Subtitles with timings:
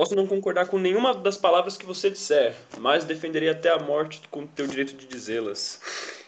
[0.00, 4.22] Posso não concordar com nenhuma das palavras que você disser, mas defenderei até a morte
[4.30, 5.78] com o teu direito de dizê-las.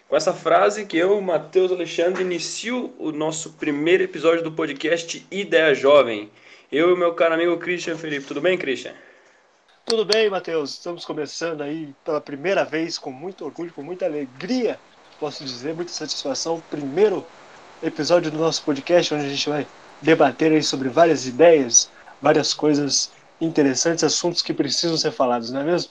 [0.06, 5.74] Com essa frase que eu, Matheus Alexandre, inicio o nosso primeiro episódio do podcast Ideia
[5.74, 6.30] Jovem.
[6.71, 8.27] Eu e meu caro amigo Christian Felipe.
[8.27, 8.93] Tudo bem, Christian?
[9.87, 10.73] Tudo bem, Matheus?
[10.73, 14.79] Estamos começando aí pela primeira vez com muito orgulho, com muita alegria,
[15.19, 16.62] posso dizer, muita satisfação.
[16.69, 17.25] Primeiro
[17.83, 19.66] episódio do nosso podcast, onde a gente vai
[20.02, 23.11] debater aí sobre várias ideias, várias coisas
[23.43, 25.91] interessantes, assuntos que precisam ser falados, não é mesmo?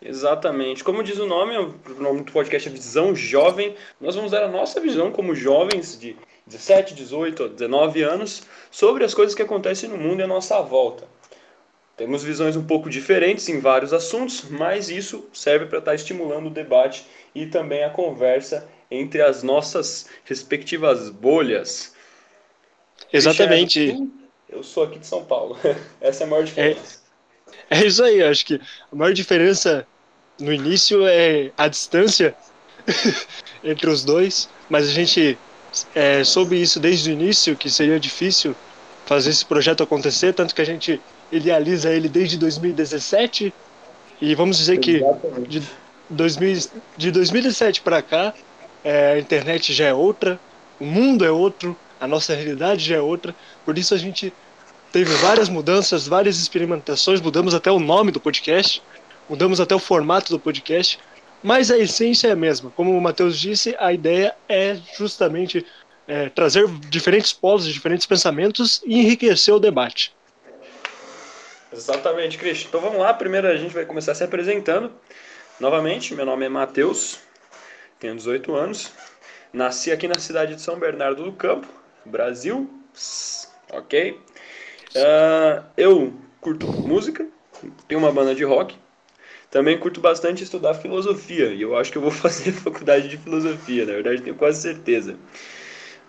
[0.00, 0.84] Exatamente.
[0.84, 3.74] Como diz o nome, o nome do podcast é Visão Jovem.
[4.00, 6.14] Nós vamos dar a nossa visão como jovens de
[6.46, 11.04] 17, 18, 19 anos sobre as coisas que acontecem no mundo e à nossa volta.
[11.96, 16.50] Temos visões um pouco diferentes em vários assuntos, mas isso serve para estar estimulando o
[16.50, 21.92] debate e também a conversa entre as nossas respectivas bolhas.
[23.12, 23.96] Exatamente.
[24.58, 25.56] Eu sou aqui de São Paulo.
[26.00, 26.98] Essa é a maior diferença.
[27.70, 28.60] É, é isso aí, acho que
[28.92, 29.86] a maior diferença
[30.36, 32.34] no início é a distância
[33.62, 35.38] entre os dois, mas a gente
[35.94, 38.52] é, soube isso desde o início, que seria difícil
[39.06, 41.00] fazer esse projeto acontecer, tanto que a gente
[41.30, 43.54] idealiza ele desde 2017
[44.20, 45.00] e vamos dizer que
[45.46, 45.62] de,
[46.10, 48.34] 2000, de 2017 para cá
[48.82, 50.40] é, a internet já é outra,
[50.80, 53.32] o mundo é outro, a nossa realidade já é outra,
[53.64, 54.32] por isso a gente
[54.92, 58.82] teve várias mudanças, várias experimentações, mudamos até o nome do podcast,
[59.28, 60.98] mudamos até o formato do podcast,
[61.42, 62.70] mas a essência é a mesma.
[62.70, 65.64] Como o Matheus disse, a ideia é justamente
[66.06, 70.12] é, trazer diferentes polos, diferentes pensamentos e enriquecer o debate.
[71.72, 72.68] Exatamente, Cristian.
[72.68, 73.12] Então vamos lá.
[73.12, 74.90] Primeiro a gente vai começar se apresentando.
[75.60, 77.18] Novamente, meu nome é Matheus,
[77.98, 78.92] tenho 18 anos.
[79.52, 81.66] Nasci aqui na cidade de São Bernardo do Campo,
[82.04, 82.70] Brasil.
[83.72, 84.18] Ok.
[84.94, 87.26] Uh, eu curto música,
[87.86, 88.74] tenho uma banda de rock.
[89.50, 91.46] Também curto bastante estudar filosofia.
[91.46, 95.16] E eu acho que eu vou fazer faculdade de filosofia, na verdade, tenho quase certeza.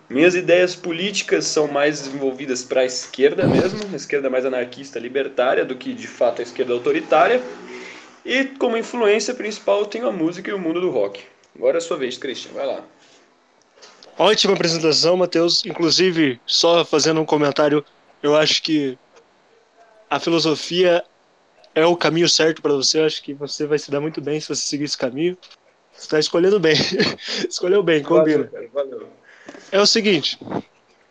[0.08, 5.76] Minhas ideias políticas são mais desenvolvidas para a esquerda mesmo, esquerda mais anarquista, libertária, do
[5.76, 7.40] que de fato a esquerda autoritária.
[8.24, 11.22] E como influência principal tenho a música e o mundo do rock.
[11.54, 12.84] Agora é a sua vez, Christian, vai lá.
[14.18, 15.64] Ótima apresentação, Matheus.
[15.64, 17.84] Inclusive, só fazendo um comentário,
[18.22, 18.98] eu acho que
[20.08, 21.04] a filosofia
[21.74, 23.00] é o caminho certo para você.
[23.00, 25.36] Eu acho que você vai se dar muito bem se você seguir esse caminho.
[25.92, 26.74] Você está escolhendo bem.
[27.48, 28.50] Escolheu bem, combina.
[28.52, 29.08] Valeu, valeu.
[29.72, 30.38] É o seguinte,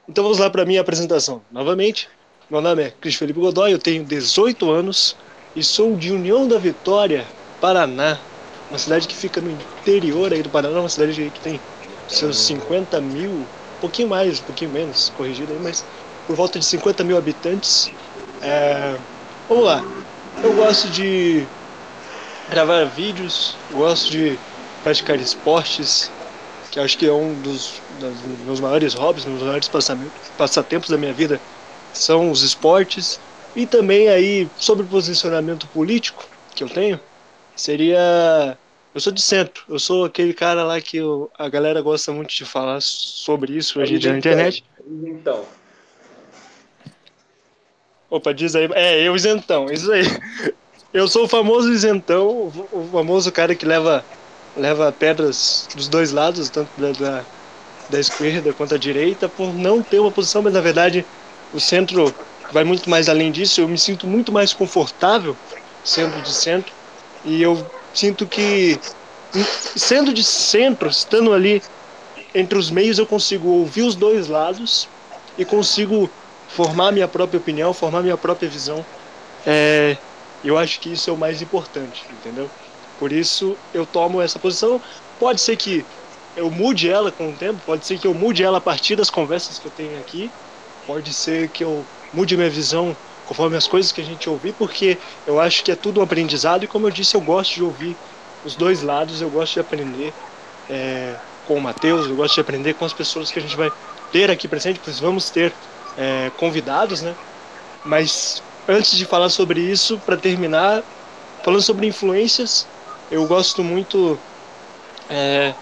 [0.08, 1.42] então vamos lá para a minha apresentação.
[1.52, 2.10] Novamente,
[2.50, 5.16] meu nome é Cris Felipe Godoy, eu tenho 18 anos
[5.56, 7.26] e sou de União da Vitória,
[7.62, 8.20] Paraná.
[8.70, 11.60] Uma cidade que fica no interior aí do Paraná, uma cidade que tem
[12.08, 13.46] seus 50 mil, um
[13.80, 15.86] pouquinho mais, um pouquinho menos, corrigido aí, mas
[16.30, 17.92] por volta de 50 mil habitantes.
[18.40, 18.96] É...
[19.50, 19.84] Vamos lá,
[20.44, 21.44] eu gosto de
[22.52, 24.38] gravar vídeos, gosto de
[24.84, 26.12] praticar esportes,
[26.70, 29.68] que acho que é um dos, dos meus maiores hobbies, meus maiores
[30.38, 31.42] passatempos da minha vida
[31.94, 33.20] são os esportes
[33.56, 36.24] e também aí sobre o posicionamento político
[36.54, 37.00] que eu tenho
[37.56, 38.56] seria
[38.94, 42.30] eu sou de centro, eu sou aquele cara lá que eu, a galera gosta muito
[42.30, 44.64] de falar sobre isso hoje na internet.
[44.88, 45.44] Então.
[48.10, 48.70] Opa, diz aí.
[48.74, 50.04] É, eu isentão, isso aí.
[50.92, 54.04] Eu sou o famoso isentão, o famoso cara que leva
[54.58, 57.26] leva pedras dos dois lados, tanto da, da,
[57.90, 61.06] da esquerda quanto da direita, por não ter uma posição, mas na verdade
[61.54, 62.14] o centro
[62.52, 63.62] vai muito mais além disso.
[63.62, 65.38] Eu me sinto muito mais confortável
[65.84, 66.74] sendo de centro
[67.24, 68.80] e eu sinto que
[69.76, 71.62] sendo de centro, estando ali
[72.34, 74.88] entre os meios, eu consigo ouvir os dois lados
[75.38, 76.10] e consigo
[76.50, 78.86] formar minha própria opinião, formar minha própria visão.
[79.46, 79.96] É,
[80.44, 82.50] eu acho que isso é o mais importante, entendeu?
[82.98, 84.82] Por isso eu tomo essa posição.
[85.20, 85.86] Pode ser que
[86.36, 89.10] eu mude ela com o tempo, pode ser que eu mude ela a partir das
[89.10, 90.32] conversas que eu tenho aqui,
[90.86, 92.96] pode ser que eu mude minha visão
[93.26, 96.64] conforme as coisas que a gente ouvir, porque eu acho que é tudo um aprendizado
[96.64, 97.96] e como eu disse, eu gosto de ouvir
[98.44, 100.14] os dois lados, eu gosto de aprender
[100.70, 103.72] é, com o Matheus, eu gosto de aprender com as pessoas que a gente vai
[104.12, 105.54] ter aqui presente, pois vamos ter
[105.98, 107.16] é, convidados, né?
[107.84, 110.84] Mas antes de falar sobre isso, para terminar,
[111.44, 112.68] falando sobre influências,
[113.12, 114.20] eu gosto muito
[115.10, 115.54] é,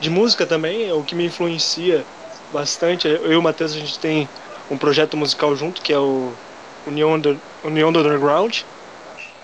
[0.00, 2.04] de música também, é o que me influencia
[2.52, 3.06] bastante.
[3.06, 4.28] Eu e o Matheus, a gente tem
[4.70, 6.32] um projeto musical junto, que é o
[6.86, 7.20] União
[7.64, 8.60] União do Underground.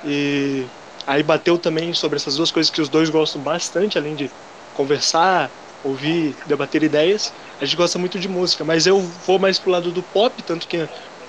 [0.05, 0.67] E
[1.07, 4.31] aí bateu também sobre essas duas coisas que os dois gostam bastante, além de
[4.75, 5.51] conversar,
[5.85, 7.33] ouvir, debater ideias.
[7.61, 10.67] A gente gosta muito de música, mas eu vou mais pro lado do pop, tanto
[10.67, 10.89] que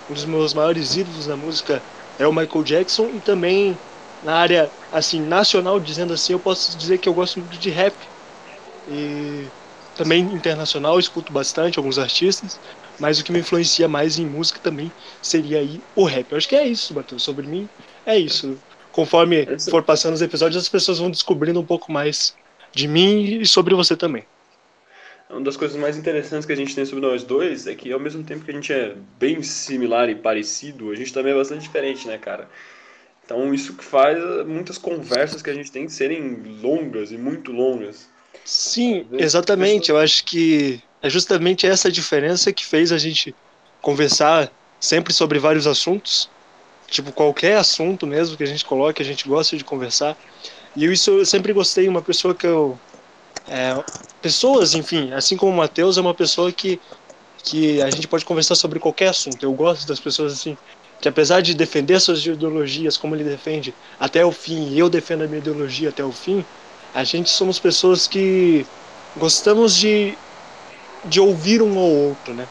[0.09, 1.81] um dos meus maiores ídolos na música
[2.17, 3.77] é o Michael Jackson e também
[4.23, 7.93] na área assim nacional, dizendo assim, eu posso dizer que eu gosto muito de rap.
[8.89, 9.45] E
[9.95, 12.59] também internacional, escuto bastante alguns artistas,
[12.99, 14.91] mas o que me influencia mais em música também
[15.21, 16.31] seria aí o rap.
[16.31, 17.23] Eu acho que é isso, Matheus.
[17.23, 17.67] Sobre mim,
[18.05, 18.57] é isso.
[18.91, 22.35] Conforme for passando os episódios, as pessoas vão descobrindo um pouco mais
[22.73, 24.23] de mim e sobre você também.
[25.29, 27.99] Uma das coisas mais interessantes que a gente tem sobre nós dois é que, ao
[27.99, 31.63] mesmo tempo que a gente é bem similar e parecido, a gente também é bastante
[31.63, 32.47] diferente, né, cara?
[33.25, 38.07] Então, isso que faz muitas conversas que a gente tem serem longas e muito longas.
[38.43, 39.89] Sim, exatamente.
[39.89, 43.35] Eu acho que é justamente essa diferença que fez a gente
[43.81, 46.29] conversar sempre sobre vários assuntos.
[46.87, 50.15] Tipo, qualquer assunto mesmo que a gente coloque, a gente gosta de conversar.
[50.75, 52.77] E isso eu sempre gostei, uma pessoa que eu.
[53.47, 53.83] É,
[54.21, 56.79] pessoas, enfim, assim como o Matheus, é uma pessoa que,
[57.43, 59.43] que a gente pode conversar sobre qualquer assunto.
[59.43, 60.57] Eu gosto das pessoas assim,
[60.99, 65.23] que apesar de defender suas ideologias como ele defende até o fim, e eu defendo
[65.23, 66.43] a minha ideologia até o fim,
[66.93, 68.65] a gente somos pessoas que
[69.15, 70.17] gostamos de,
[71.03, 72.47] de ouvir um ou outro, né?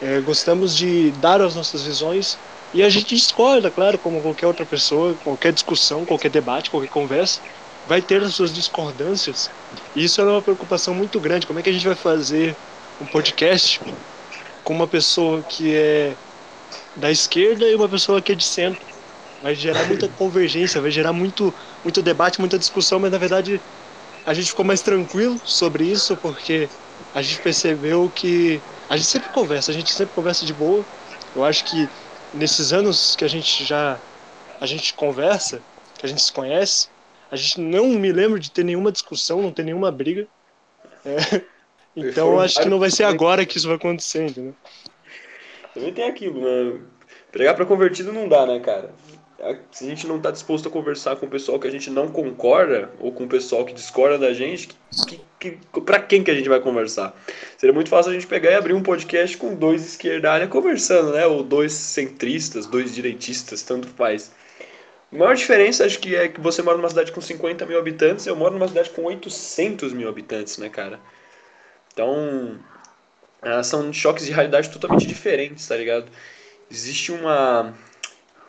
[0.00, 2.36] É, gostamos de dar as nossas visões
[2.74, 7.40] e a gente discorda, claro, como qualquer outra pessoa, qualquer discussão, qualquer debate, qualquer conversa,
[7.88, 9.50] vai ter as suas discordâncias.
[9.94, 11.46] E isso é uma preocupação muito grande.
[11.46, 12.54] Como é que a gente vai fazer
[13.00, 13.80] um podcast
[14.64, 16.14] com uma pessoa que é
[16.96, 18.92] da esquerda e uma pessoa que é de centro?
[19.42, 21.52] vai gerar muita convergência, vai gerar muito,
[21.82, 23.60] muito debate, muita discussão, mas na verdade
[24.24, 26.68] a gente ficou mais tranquilo sobre isso porque
[27.12, 30.84] a gente percebeu que a gente sempre conversa, a gente sempre conversa de boa.
[31.34, 31.88] Eu acho que
[32.32, 33.98] nesses anos que a gente já
[34.60, 35.60] a gente conversa,
[35.98, 36.88] que a gente se conhece,
[37.32, 40.28] a gente não me lembra de ter nenhuma discussão, não ter nenhuma briga.
[41.04, 41.40] É.
[41.94, 44.54] Então acho que não vai ser agora que isso vai acontecer, entendeu?
[45.74, 46.80] Também tem aquilo, né?
[47.30, 48.90] Pregar para convertido não dá, né, cara?
[49.72, 52.08] se a gente não está disposto a conversar com o pessoal que a gente não
[52.08, 54.68] concorda, ou com o pessoal que discorda da gente,
[55.08, 57.14] que, que, para quem que a gente vai conversar?
[57.58, 61.26] Seria muito fácil a gente pegar e abrir um podcast com dois esquerdalha conversando, né?
[61.26, 64.30] Ou dois centristas, dois direitistas, tanto faz.
[65.12, 68.26] A maior diferença, acho que é que você mora numa cidade com 50 mil habitantes,
[68.26, 70.98] eu moro numa cidade com 800 mil habitantes, né, cara?
[71.92, 72.58] Então,
[73.42, 76.06] ah, são choques de realidade totalmente diferentes, tá ligado?
[76.70, 77.74] Existe uma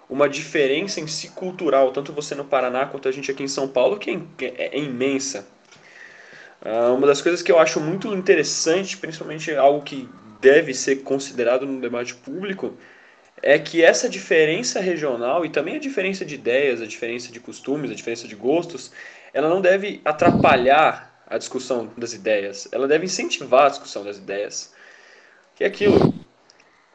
[0.09, 3.67] uma diferença em si cultural, tanto você no Paraná quanto a gente aqui em São
[3.67, 5.47] Paulo, que é, é, é imensa.
[6.61, 10.07] Uh, uma das coisas que eu acho muito interessante, principalmente algo que
[10.39, 12.77] deve ser considerado no debate público,
[13.41, 17.91] é que essa diferença regional e também a diferença de ideias, a diferença de costumes,
[17.91, 18.91] a diferença de gostos,
[19.33, 24.73] ela não deve atrapalhar a discussão das ideias, ela deve incentivar a discussão das ideias.
[25.55, 26.13] Que é aquilo,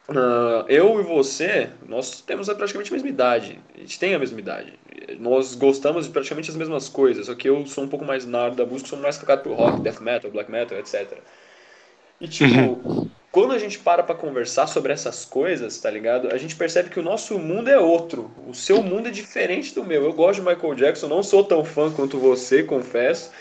[0.09, 3.59] Uh, eu e você, nós temos praticamente a mesma idade.
[3.75, 4.73] A gente tem a mesma idade.
[5.19, 8.55] Nós gostamos de praticamente as mesmas coisas, só que eu sou um pouco mais área
[8.55, 11.19] da música, sou mais focado pro rock, death metal, black metal, etc.
[12.19, 13.09] E tipo, uhum.
[13.31, 16.33] Quando a gente para pra conversar sobre essas coisas, tá ligado?
[16.33, 18.31] A gente percebe que o nosso mundo é outro.
[18.47, 20.03] O seu mundo é diferente do meu.
[20.03, 23.31] Eu gosto de Michael Jackson, não sou tão fã quanto você, confesso.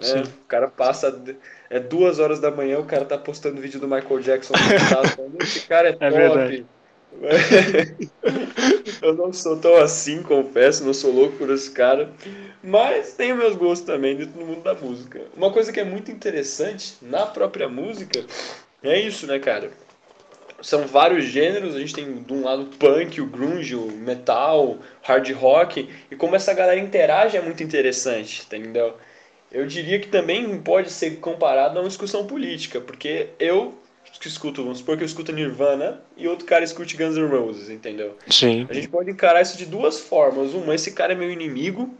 [0.00, 1.22] É, o cara passa
[1.70, 4.52] é duas horas da manhã, o cara tá postando vídeo do Michael Jackson.
[5.40, 6.16] Esse cara é, é top.
[6.16, 6.66] Verdade.
[9.00, 12.10] eu não sou tão assim, confesso, não sou louco por esse cara.
[12.62, 15.20] Mas tenho meus gostos também dentro do mundo da música.
[15.36, 18.24] Uma coisa que é muito interessante na própria música
[18.90, 19.70] é isso, né, cara?
[20.62, 24.78] São vários gêneros, a gente tem de um lado o punk, o grunge, o metal,
[25.02, 28.94] hard rock, e como essa galera interage é muito interessante, tá entendeu?
[29.54, 33.78] eu diria que também pode ser comparado a uma discussão política, porque eu
[34.20, 37.68] que escuto, vamos supor que eu escuto Nirvana e outro cara escute Guns N' Roses,
[37.68, 38.16] entendeu?
[38.28, 38.66] Sim.
[38.70, 40.54] A gente pode encarar isso de duas formas.
[40.54, 41.92] Uma, esse cara é meu inimigo.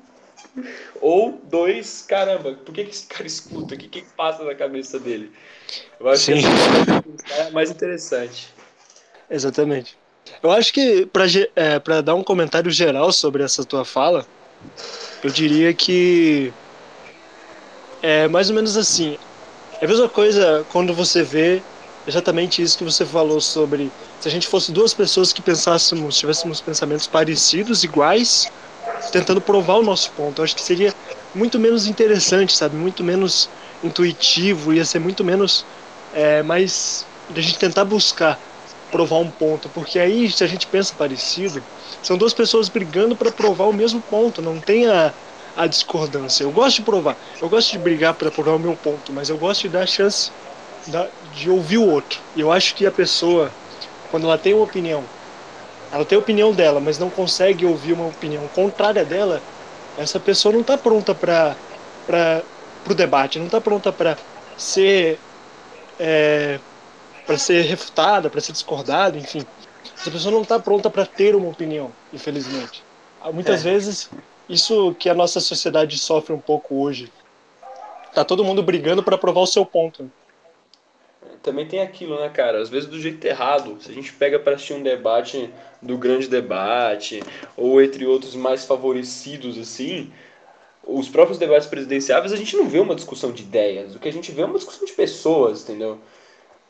[1.00, 3.74] Ou dois, caramba, por que, que esse cara escuta?
[3.74, 5.32] O que, que passa na cabeça dele?
[5.98, 6.34] Eu acho Sim.
[6.40, 8.54] que é mais interessante.
[9.30, 9.96] Exatamente.
[10.42, 11.26] Eu acho que, para
[11.56, 14.26] é, dar um comentário geral sobre essa tua fala,
[15.22, 16.52] eu diria que
[18.02, 19.18] é mais ou menos assim.
[19.80, 21.62] É a mesma coisa quando você vê
[22.06, 26.60] exatamente isso que você falou sobre se a gente fosse duas pessoas que pensássemos, tivéssemos
[26.60, 28.50] pensamentos parecidos, iguais,
[29.10, 30.40] tentando provar o nosso ponto.
[30.40, 30.92] Eu acho que seria
[31.34, 32.76] muito menos interessante, sabe?
[32.76, 33.48] Muito menos
[33.82, 35.64] intuitivo, ia ser muito menos
[36.14, 38.38] é, mais de a gente tentar buscar
[38.90, 41.62] provar um ponto, porque aí se a gente pensa parecido,
[42.02, 45.12] são duas pessoas brigando para provar o mesmo ponto, não tem a,
[45.56, 46.44] a discordância.
[46.44, 49.36] Eu gosto de provar, eu gosto de brigar para provar o meu ponto, mas eu
[49.36, 50.30] gosto de dar a chance
[51.34, 52.20] de ouvir o outro.
[52.36, 53.50] E eu acho que a pessoa,
[54.10, 55.02] quando ela tem uma opinião
[55.94, 59.40] ela tem a opinião dela, mas não consegue ouvir uma opinião contrária dela,
[59.96, 61.54] essa pessoa não está pronta para
[62.88, 64.18] o debate, não está pronta para
[64.56, 65.20] ser
[66.00, 66.58] é,
[67.24, 69.46] para ser refutada, para ser discordada, enfim.
[69.96, 72.82] Essa pessoa não está pronta para ter uma opinião, infelizmente.
[73.32, 73.70] Muitas é.
[73.70, 74.10] vezes
[74.48, 77.10] isso que a nossa sociedade sofre um pouco hoje.
[78.12, 80.10] Tá todo mundo brigando para provar o seu ponto.
[81.44, 82.58] Também tem aquilo, né, cara?
[82.58, 83.76] Às vezes do jeito errado.
[83.78, 85.50] Se a gente pega para assistir um debate
[85.82, 87.22] do grande debate,
[87.54, 90.10] ou entre outros mais favorecidos, assim,
[90.82, 93.94] os próprios debates presidenciáveis, a gente não vê uma discussão de ideias.
[93.94, 95.98] O que a gente vê é uma discussão de pessoas, entendeu?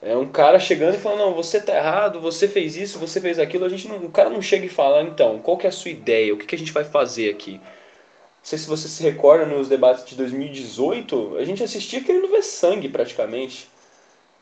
[0.02, 3.38] É um cara chegando e falando, não, você tá errado, você fez isso, você fez
[3.38, 3.64] aquilo.
[3.64, 5.92] A gente não, o cara não chega e fala, então, qual que é a sua
[5.92, 6.34] ideia?
[6.34, 7.54] O que, que a gente vai fazer aqui?
[7.54, 7.60] Não
[8.42, 12.88] sei se você se recorda nos debates de 2018, a gente assistia querendo ver sangue
[12.88, 13.72] praticamente.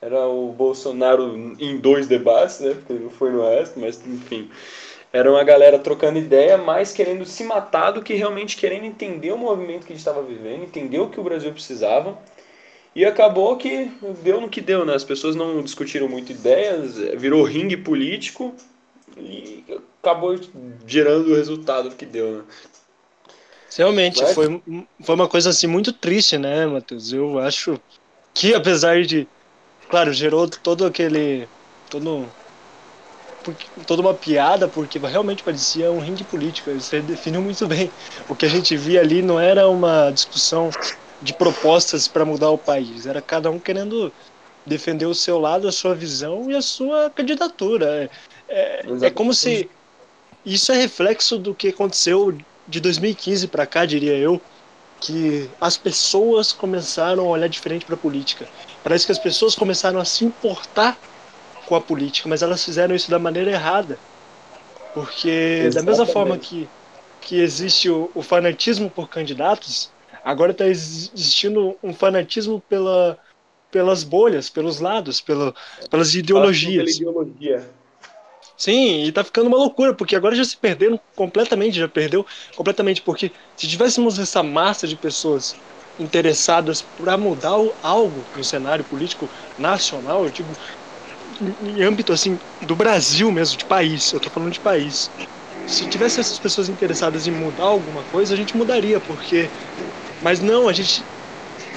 [0.03, 2.75] Era o Bolsonaro em dois debates, né?
[2.75, 4.51] Porque não foi no resto, mas enfim.
[5.13, 9.39] Era uma galera trocando ideia, mais querendo se matar do que realmente querendo entender o
[9.39, 12.19] movimento que a gente estava vivendo, entender o que o Brasil precisava.
[12.97, 13.91] E acabou que
[14.23, 14.95] deu no que deu, né?
[14.95, 18.55] As pessoas não discutiram muito ideias, virou ringue político
[19.17, 19.65] e
[20.03, 20.39] acabou
[20.87, 22.43] gerando o resultado que deu, né?
[23.77, 24.35] Realmente, Mas...
[24.35, 24.63] foi,
[25.01, 27.13] foi uma coisa assim muito triste, né, Matheus?
[27.13, 27.81] Eu acho
[28.35, 29.27] que apesar de.
[29.93, 31.47] Claro, gerou todo aquele.
[31.91, 32.27] todo
[33.87, 36.71] toda uma piada, porque realmente parecia um ringue político.
[36.71, 37.91] Você definiu muito bem.
[38.27, 40.71] O que a gente via ali não era uma discussão
[41.21, 43.05] de propostas para mudar o país.
[43.05, 44.11] Era cada um querendo
[44.65, 48.11] defender o seu lado, a sua visão e a sua candidatura.
[48.49, 49.69] É, é, é como se
[50.43, 52.35] isso é reflexo do que aconteceu
[52.67, 54.41] de 2015 para cá, diria eu,
[55.03, 58.49] que as pessoas começaram a olhar diferente para a política.
[58.83, 60.97] Parece que as pessoas começaram a se importar
[61.67, 63.99] com a política, mas elas fizeram isso da maneira errada.
[64.95, 65.29] Porque
[65.67, 65.75] Exatamente.
[65.75, 66.69] da mesma forma que,
[67.21, 69.91] que existe o, o fanatismo por candidatos,
[70.25, 73.19] Agora está existindo um fanatismo pela,
[73.71, 75.53] pelas bolhas, pelos lados, pela,
[75.91, 76.97] pelas ideologias.
[76.97, 77.71] Pela ideologia.
[78.63, 83.03] Sim, e tá ficando uma loucura, porque agora já se perderam completamente, já perdeu completamente,
[83.03, 85.61] porque se tivéssemos essa massa de pessoas
[85.99, 89.29] interessadas para mudar algo no cenário político
[89.59, 90.57] nacional, eu digo
[91.41, 95.11] em âmbito assim do Brasil mesmo, de país, eu tô falando de país.
[95.67, 99.53] Se tivesse essas pessoas interessadas em mudar alguma coisa, a gente mudaria, porque
[100.21, 101.09] mas não, a gente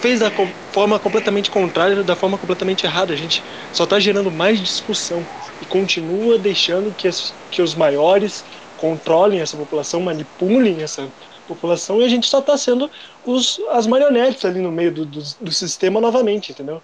[0.01, 0.32] fez da
[0.72, 3.13] forma completamente contrária, da forma completamente errada.
[3.13, 5.27] A gente só está gerando mais discussão
[5.62, 8.44] e continua deixando que, as, que os maiores
[8.78, 11.08] controlem essa população, manipulem essa
[11.48, 12.90] população e a gente só está sendo
[13.26, 16.82] os, as marionetes ali no meio do, do, do sistema novamente, entendeu?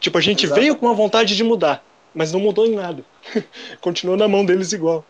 [0.00, 0.60] Tipo, a gente Exato.
[0.60, 3.04] veio com a vontade de mudar, mas não mudou em nada.
[3.80, 5.04] Continuou na mão deles igual.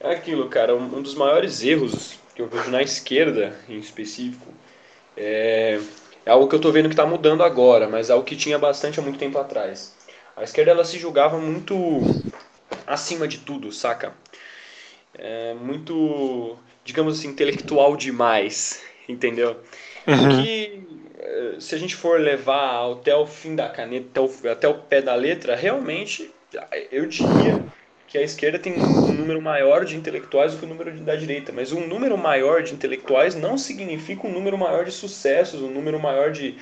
[0.00, 4.46] É aquilo, cara, um dos maiores erros que eu vejo na esquerda, em específico,
[5.16, 5.80] é,
[6.24, 8.58] é algo que eu estou vendo que está mudando agora, mas é algo que tinha
[8.58, 9.94] bastante há muito tempo atrás.
[10.36, 11.74] A esquerda ela se julgava muito
[12.86, 14.14] acima de tudo, saca?
[15.14, 19.56] É muito, digamos assim, intelectual demais, entendeu?
[20.06, 20.42] Uhum.
[20.42, 20.82] Que
[21.18, 24.74] é, se a gente for levar até o fim da caneta, até o, até o
[24.74, 26.30] pé da letra, realmente
[26.90, 27.64] eu diria
[28.08, 31.50] que a esquerda tem um número maior de intelectuais do que o número da direita,
[31.50, 35.98] mas um número maior de intelectuais não significa um número maior de sucessos, um número
[35.98, 36.58] maior de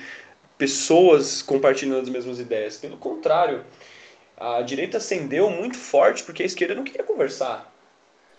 [0.61, 2.77] pessoas compartilhando as mesmas ideias.
[2.77, 3.65] Pelo contrário,
[4.37, 7.73] a direita ascendeu muito forte porque a esquerda não queria conversar.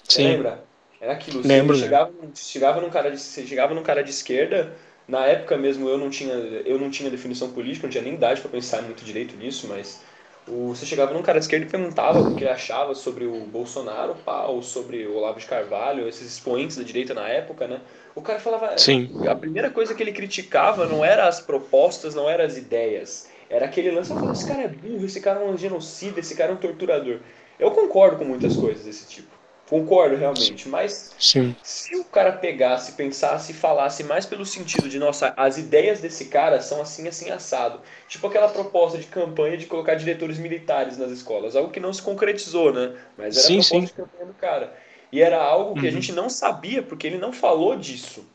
[0.08, 0.28] Sim.
[0.28, 0.62] lembra?
[1.00, 1.42] Era aquilo.
[1.44, 1.76] Lembro.
[1.76, 4.72] Chegava, chegava, num cara de, chegava num cara de esquerda,
[5.08, 8.40] na época mesmo eu não tinha, eu não tinha definição política, não tinha nem idade
[8.40, 10.00] para pensar muito direito nisso, mas
[10.48, 13.40] o, você chegava num cara de esquerda e perguntava o que ele achava sobre o
[13.46, 17.80] Bolsonaro, pá, ou sobre o Olavo de Carvalho, esses expoentes da direita na época, né?
[18.14, 18.76] O cara falava.
[18.76, 19.10] Sim.
[19.28, 23.28] A primeira coisa que ele criticava não era as propostas, não eram as ideias.
[23.48, 26.52] Era aquele lance, falava, esse cara é burro, esse cara é um genocida, esse cara
[26.52, 27.20] é um torturador.
[27.58, 29.41] Eu concordo com muitas coisas desse tipo.
[29.72, 31.56] Concordo realmente, mas Sim.
[31.62, 36.26] se o cara pegasse, pensasse e falasse mais pelo sentido de, nossa, as ideias desse
[36.26, 37.80] cara são assim, assim, assado.
[38.06, 42.02] Tipo aquela proposta de campanha de colocar diretores militares nas escolas, algo que não se
[42.02, 42.92] concretizou, né?
[43.16, 43.84] Mas era sim, a proposta sim.
[43.86, 44.76] de campanha do cara.
[45.10, 45.88] E era algo que uhum.
[45.88, 48.26] a gente não sabia, porque ele não falou disso.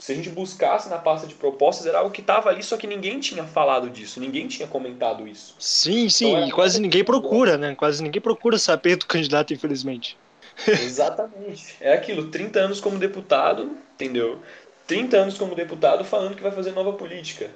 [0.00, 2.88] Se a gente buscasse na pasta de propostas, era algo que estava ali, só que
[2.88, 5.54] ninguém tinha falado disso, ninguém tinha comentado isso.
[5.60, 7.76] Sim, sim, então, e quase ninguém procura, né?
[7.76, 10.18] Quase ninguém procura saber do candidato, infelizmente.
[10.82, 11.76] Exatamente.
[11.80, 14.40] É aquilo, 30 anos como deputado, entendeu?
[14.86, 17.50] 30 anos como deputado falando que vai fazer nova política.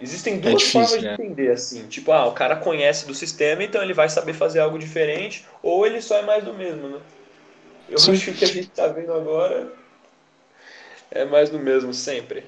[0.00, 1.16] Existem é duas é difícil, formas né?
[1.16, 1.86] de entender assim.
[1.86, 5.86] Tipo, ah, o cara conhece do sistema, então ele vai saber fazer algo diferente, ou
[5.86, 6.98] ele só é mais do mesmo, né?
[7.88, 8.12] Eu Sim.
[8.12, 9.72] acho que a gente está vendo agora
[11.10, 12.44] é mais do mesmo sempre.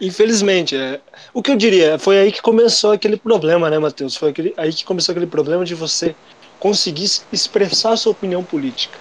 [0.00, 1.00] Infelizmente, é.
[1.34, 4.16] o que eu diria, foi aí que começou aquele problema, né, Matheus?
[4.16, 6.14] Foi aquele, aí que começou aquele problema de você
[6.60, 8.96] conseguir expressar sua opinião política.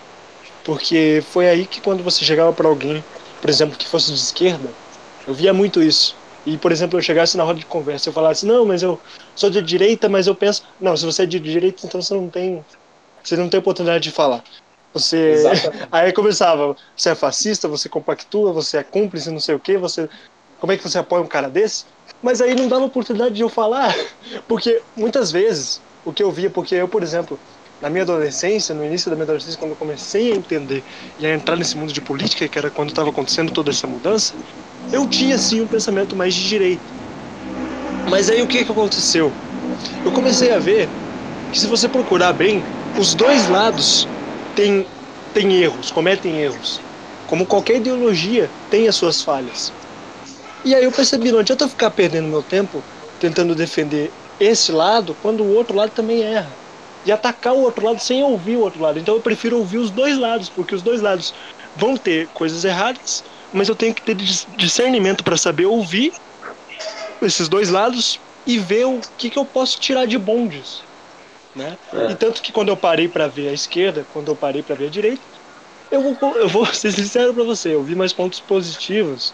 [0.68, 3.02] Porque foi aí que quando você chegava para alguém,
[3.40, 4.70] por exemplo, que fosse de esquerda,
[5.26, 6.14] eu via muito isso.
[6.46, 9.00] E, por exemplo, eu chegasse na roda de conversa e eu falasse, não, mas eu
[9.34, 12.28] sou de direita, mas eu penso, não, se você é de direita, então você não
[12.28, 12.66] tem,
[13.24, 14.44] você não tem oportunidade de falar.
[14.94, 15.18] Você.
[15.18, 15.88] Exatamente.
[15.90, 20.10] Aí começava, você é fascista, você compactua, você é cúmplice, não sei o quê, você.
[20.60, 21.86] Como é que você apoia um cara desse?
[22.22, 23.96] Mas aí não dava oportunidade de eu falar,
[24.50, 27.40] porque muitas vezes o que eu via, porque eu, por exemplo,
[27.82, 30.84] na minha adolescência, no início da minha adolescência, quando eu comecei a entender
[31.20, 34.34] e a entrar nesse mundo de política, que era quando estava acontecendo toda essa mudança,
[34.92, 36.84] eu tinha sim um pensamento mais de direita.
[38.10, 39.32] Mas aí o que, que aconteceu?
[40.04, 40.90] Eu comecei a ver
[41.52, 42.64] que se você procurar bem,
[42.98, 44.08] os dois lados
[44.56, 44.88] têm,
[45.34, 46.80] têm erros, cometem erros.
[47.28, 49.72] Como qualquer ideologia tem as suas falhas.
[50.64, 52.82] E aí eu percebi, não adianta eu ficar perdendo meu tempo
[53.20, 56.57] tentando defender esse lado quando o outro lado também erra.
[57.08, 59.00] E atacar o outro lado sem ouvir o outro lado.
[59.00, 61.34] Então eu prefiro ouvir os dois lados, porque os dois lados
[61.76, 63.24] vão ter coisas erradas,
[63.54, 66.12] mas eu tenho que ter discernimento para saber ouvir
[67.22, 70.84] esses dois lados e ver o que, que eu posso tirar de bom disso.
[71.56, 71.78] Né?
[71.94, 72.12] É.
[72.12, 74.88] E tanto que quando eu parei para ver a esquerda, quando eu parei para ver
[74.88, 75.22] a direita,
[75.90, 79.34] eu vou, eu vou ser sincero para você, eu vi mais pontos positivos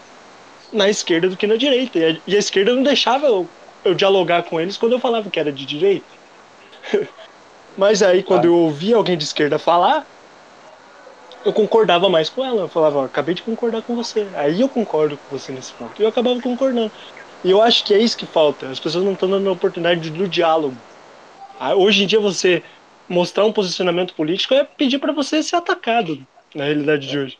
[0.72, 1.98] na esquerda do que na direita.
[1.98, 3.48] E a, e a esquerda não deixava eu,
[3.84, 6.06] eu, dialogar com eles quando eu falava que era de direita.
[7.76, 10.06] Mas aí quando eu ouvia alguém de esquerda falar,
[11.44, 12.62] eu concordava mais com ela.
[12.62, 14.26] Eu falava, acabei de concordar com você.
[14.34, 16.00] Aí eu concordo com você nesse ponto.
[16.00, 16.90] E eu acabava concordando.
[17.42, 18.68] E eu acho que é isso que falta.
[18.68, 20.76] As pessoas não estão dando a oportunidade do diálogo.
[21.60, 22.62] Ah, hoje em dia você
[23.08, 27.38] mostrar um posicionamento político é pedir para você ser atacado, na realidade de hoje.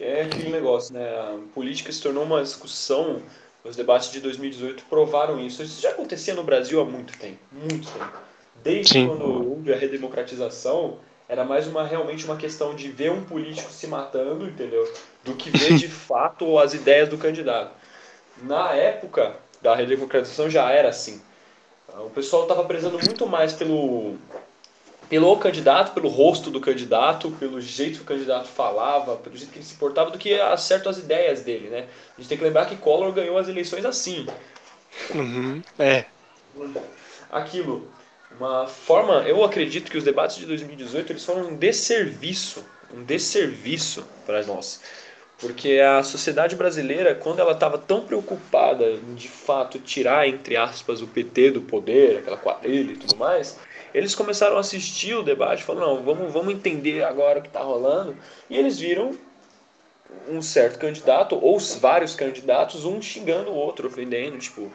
[0.00, 1.06] É aquele negócio, né?
[1.06, 3.20] A política se tornou uma discussão.
[3.62, 5.62] Os debates de 2018 provaram isso.
[5.62, 8.29] Isso já acontecia no Brasil há muito tempo, muito tempo.
[8.62, 9.08] Desde Sim.
[9.08, 13.86] quando houve a redemocratização, era mais uma realmente uma questão de ver um político se
[13.86, 14.92] matando, entendeu?
[15.24, 17.72] Do que ver de fato as ideias do candidato.
[18.42, 21.20] Na época da redemocratização já era assim.
[21.88, 24.16] O pessoal estava prezando muito mais pelo,
[25.08, 29.58] pelo candidato, pelo rosto do candidato, pelo jeito que o candidato falava, pelo jeito que
[29.58, 31.86] ele se portava, do que acerto as ideias dele, né?
[32.16, 34.26] A gente tem que lembrar que Collor ganhou as eleições assim.
[35.12, 36.04] Uhum, é.
[37.30, 37.88] Aquilo.
[38.40, 44.02] Uma forma, eu acredito que os debates de 2018 eles foram um desserviço, um desserviço
[44.24, 44.80] para nós.
[45.38, 51.02] Porque a sociedade brasileira, quando ela estava tão preocupada em de fato tirar, entre aspas,
[51.02, 53.58] o PT do poder, aquela quadrilha e tudo mais,
[53.92, 57.60] eles começaram a assistir o debate, falando, não, vamos, vamos entender agora o que está
[57.60, 58.16] rolando.
[58.48, 59.18] E eles viram
[60.26, 64.38] um certo candidato, ou vários candidatos, um xingando o outro, ofendendo.
[64.38, 64.72] Tipo,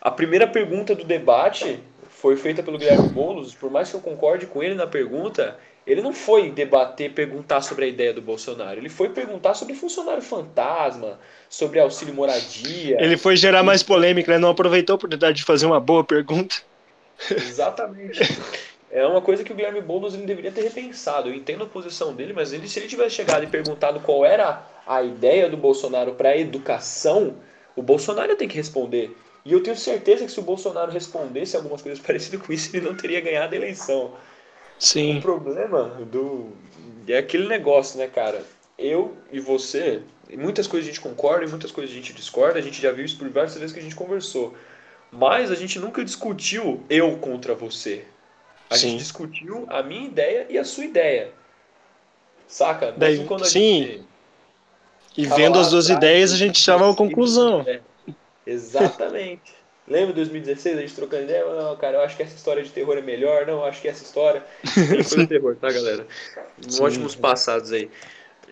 [0.00, 1.80] a primeira pergunta do debate
[2.20, 5.56] foi feita pelo Guilherme Boulos, por mais que eu concorde com ele na pergunta,
[5.86, 8.78] ele não foi debater, perguntar sobre a ideia do Bolsonaro.
[8.78, 13.02] Ele foi perguntar sobre funcionário fantasma, sobre auxílio moradia.
[13.02, 14.38] Ele foi gerar mais polêmica, né?
[14.38, 16.56] Não aproveitou a oportunidade de fazer uma boa pergunta.
[17.30, 18.20] Exatamente.
[18.90, 21.30] É uma coisa que o Guilherme Boulos ele deveria ter repensado.
[21.30, 24.62] Eu entendo a posição dele, mas ele, se ele tivesse chegado e perguntado qual era
[24.86, 27.36] a ideia do Bolsonaro para a educação,
[27.74, 29.16] o Bolsonaro tem que responder.
[29.44, 32.86] E eu tenho certeza que se o Bolsonaro respondesse algumas coisas parecidas com isso, ele
[32.86, 34.14] não teria ganhado a eleição.
[34.78, 35.18] Sim.
[35.18, 36.52] O problema do
[37.08, 38.44] é aquele negócio, né, cara?
[38.78, 42.62] Eu e você, muitas coisas a gente concorda e muitas coisas a gente discorda, a
[42.62, 44.54] gente já viu isso por várias vezes que a gente conversou.
[45.10, 48.04] Mas a gente nunca discutiu eu contra você.
[48.70, 48.90] A Sim.
[48.90, 51.32] gente discutiu a minha ideia e a sua ideia.
[52.46, 52.92] Saca?
[52.92, 53.82] Daí, quando a sim.
[53.82, 54.10] Gente
[55.16, 57.64] e vendo as duas ideias, a gente chama a conclusão.
[57.66, 57.80] É,
[58.52, 59.60] exatamente.
[59.88, 61.44] Lembra 2016 a gente trocando ideia?
[61.44, 63.44] Não, cara, eu acho que essa história de terror é melhor.
[63.44, 64.44] Não, eu acho que essa história.
[65.04, 66.06] Foi terror, tá, galera?
[66.60, 66.82] Sim.
[66.82, 67.90] Ótimos passados aí.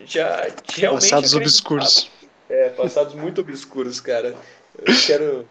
[0.05, 2.11] Já, realmente passados obscuros.
[2.49, 4.35] É, passados muito obscuros, cara.
[4.79, 5.49] Eu quero.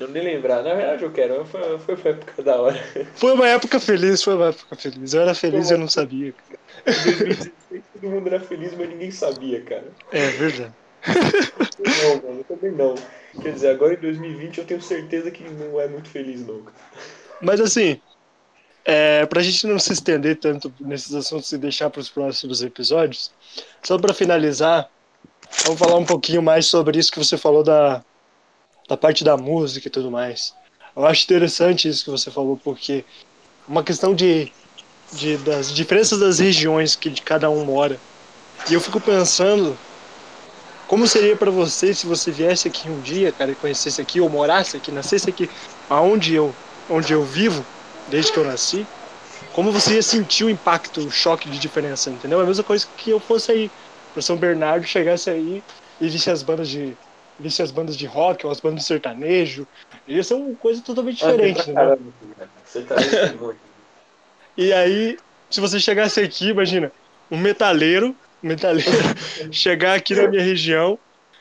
[0.00, 0.62] Não nem lembrar.
[0.62, 1.44] Na verdade, eu quero.
[1.46, 2.84] Foi, foi uma época da hora.
[3.14, 5.14] Foi uma época feliz, foi uma época feliz.
[5.14, 6.34] Eu era feliz e eu não sabia.
[6.86, 9.88] Em 2016 todo mundo era feliz, mas ninguém sabia, cara.
[10.12, 10.74] É verdade.
[11.78, 12.94] Não, mano, também não.
[13.40, 16.62] Quer dizer, agora em 2020 eu tenho certeza que não é muito feliz, não.
[17.40, 18.00] Mas assim,
[18.84, 23.32] é, pra gente não se estender tanto nesses assuntos e deixar para os próximos episódios,
[23.82, 24.90] só para finalizar,
[25.64, 28.02] vamos falar um pouquinho mais sobre isso que você falou da,
[28.88, 30.54] da parte da música e tudo mais.
[30.96, 33.04] Eu acho interessante isso que você falou, porque
[33.68, 34.52] uma questão de
[35.12, 37.98] de, das diferenças das regiões que de cada um mora.
[38.68, 39.76] E eu fico pensando
[40.88, 44.28] como seria para você se você viesse aqui um dia, cara, e conhecesse aqui, ou
[44.28, 45.48] morasse aqui, nascesse aqui,
[45.88, 46.52] aonde eu,
[46.88, 47.64] onde eu vivo,
[48.08, 48.86] desde que eu nasci,
[49.52, 52.40] como você ia sentir o impacto, o choque de diferença, entendeu?
[52.40, 53.70] É a mesma coisa que eu fosse aí
[54.14, 55.62] para São Bernardo, chegasse aí
[56.00, 56.96] e visse as bandas de
[57.38, 59.64] visse as bandas de rock ou as bandas de sertanejo,
[60.08, 61.98] ia ser uma coisa totalmente ah, diferente, né?
[62.88, 62.96] Tá
[64.56, 65.16] E aí,
[65.48, 66.90] se você chegasse aqui, imagina,
[67.30, 68.90] um metaleiro metaleiro
[69.50, 70.98] chegar aqui na minha região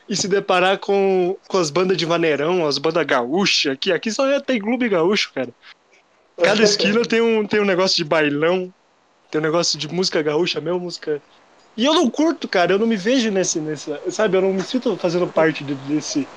[0.09, 4.27] e se deparar com, com as bandas de vaneirão, as bandas gaúcha, aqui, aqui só
[4.27, 5.49] é, tem clube gaúcho, cara.
[6.41, 8.71] Cada esquina tem um, tem um negócio de bailão,
[9.29, 11.21] tem um negócio de música gaúcha mesmo, música.
[11.75, 14.61] E eu não curto, cara, eu não me vejo nesse, nesse sabe, eu não me
[14.61, 16.27] sinto fazendo parte de, desse,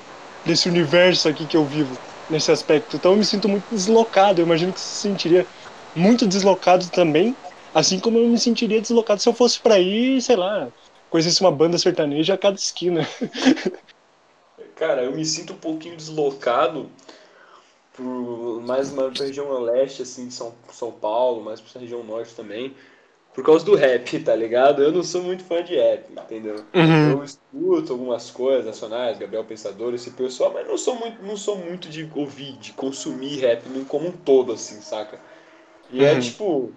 [0.44, 1.96] desse universo aqui que eu vivo,
[2.28, 2.96] nesse aspecto.
[2.96, 5.46] Então eu me sinto muito deslocado, eu imagino que se sentiria
[5.94, 7.36] muito deslocado também
[7.74, 10.68] Assim como eu me sentiria deslocado se eu fosse para ir, sei lá,
[11.08, 13.06] conhecesse uma banda sertaneja a cada esquina.
[14.74, 16.90] Cara, eu me sinto um pouquinho deslocado
[17.92, 22.74] por mais uma região leste, assim, de São, São Paulo, mais pra região norte também,
[23.34, 24.82] por causa do rap, tá ligado?
[24.82, 26.64] Eu não sou muito fã de rap, entendeu?
[26.74, 27.10] Uhum.
[27.10, 31.56] Eu escuto algumas coisas nacionais, Gabriel Pensador, esse pessoal, mas não sou muito, não sou
[31.56, 35.20] muito de ouvir, de consumir rap como um todo, assim, saca?
[35.92, 36.18] E é, uhum.
[36.18, 36.72] é tipo,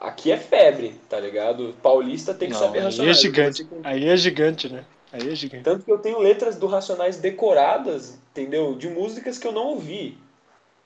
[0.00, 1.74] aqui é febre, tá ligado?
[1.82, 3.00] Paulista tem que Não, saber Racionais.
[3.00, 3.68] Aí é gigante.
[3.84, 4.84] Aí é gigante, né?
[5.12, 5.64] Aí é gigante.
[5.64, 8.74] Tanto que eu tenho letras do Racionais decoradas, entendeu?
[8.74, 10.18] De músicas que eu não ouvi.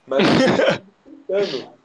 [0.06, 0.26] Mas
[1.28, 1.72] cantando.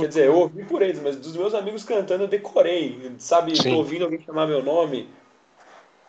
[0.00, 3.12] Quer dizer, eu ouvi por eles, mas dos meus amigos cantando eu decorei.
[3.18, 3.70] Sabe, Sim.
[3.70, 5.08] tô ouvindo alguém chamar meu nome.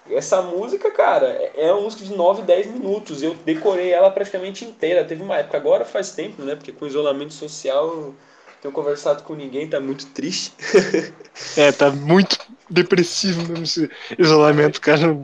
[0.09, 3.21] Essa música, cara, é, é uma música de 9, 10 minutos.
[3.21, 5.05] Eu decorei ela praticamente inteira.
[5.05, 6.55] Teve uma época, agora faz tempo, né?
[6.55, 8.15] Porque com isolamento social
[8.61, 10.53] tenho conversado com ninguém, tá muito triste.
[11.55, 12.37] é, tá muito
[12.69, 15.17] depressivo mesmo esse isolamento, cara.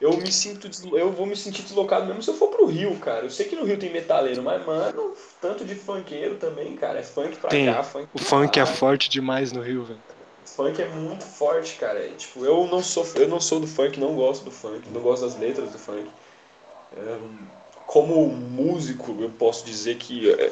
[0.00, 3.24] Eu me sinto, eu vou me sentir deslocado mesmo se eu for pro Rio, cara.
[3.24, 6.98] Eu sei que no Rio tem metaleiro, mas, mano, tanto de funkeiro também, cara.
[6.98, 7.72] É funk pra tem.
[7.72, 10.00] cá, funk O funk é forte demais no Rio, velho.
[10.44, 12.04] Funk é muito forte, cara.
[12.04, 15.00] É, tipo, eu não sou, eu não sou do funk, não gosto do funk, não
[15.00, 16.10] gosto das letras do funk.
[16.96, 17.18] É,
[17.86, 20.50] como músico, eu posso dizer que é,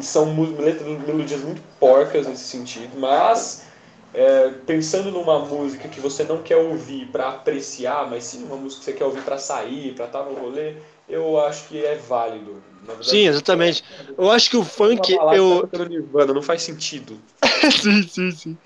[0.00, 3.66] são letras, melodias muito porcas nesse sentido, mas
[4.12, 8.80] é, pensando numa música que você não quer ouvir para apreciar, mas sim uma música
[8.80, 10.74] que você quer ouvir para sair, para estar tá no rolê,
[11.08, 12.62] eu acho que é válido.
[12.82, 13.84] Verdade, sim, exatamente.
[14.16, 15.12] Eu acho que o funk.
[15.32, 15.68] Eu...
[15.68, 17.18] Tá não faz sentido.
[17.70, 18.58] sim, sim, sim.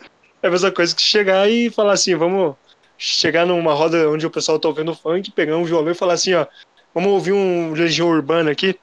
[0.43, 2.55] É a mesma coisa que chegar e falar assim, vamos
[2.97, 6.35] chegar numa roda onde o pessoal tá ouvindo funk, pegar um violão e falar assim,
[6.35, 6.47] ó,
[6.95, 8.79] vamos ouvir um Legião Urbana aqui.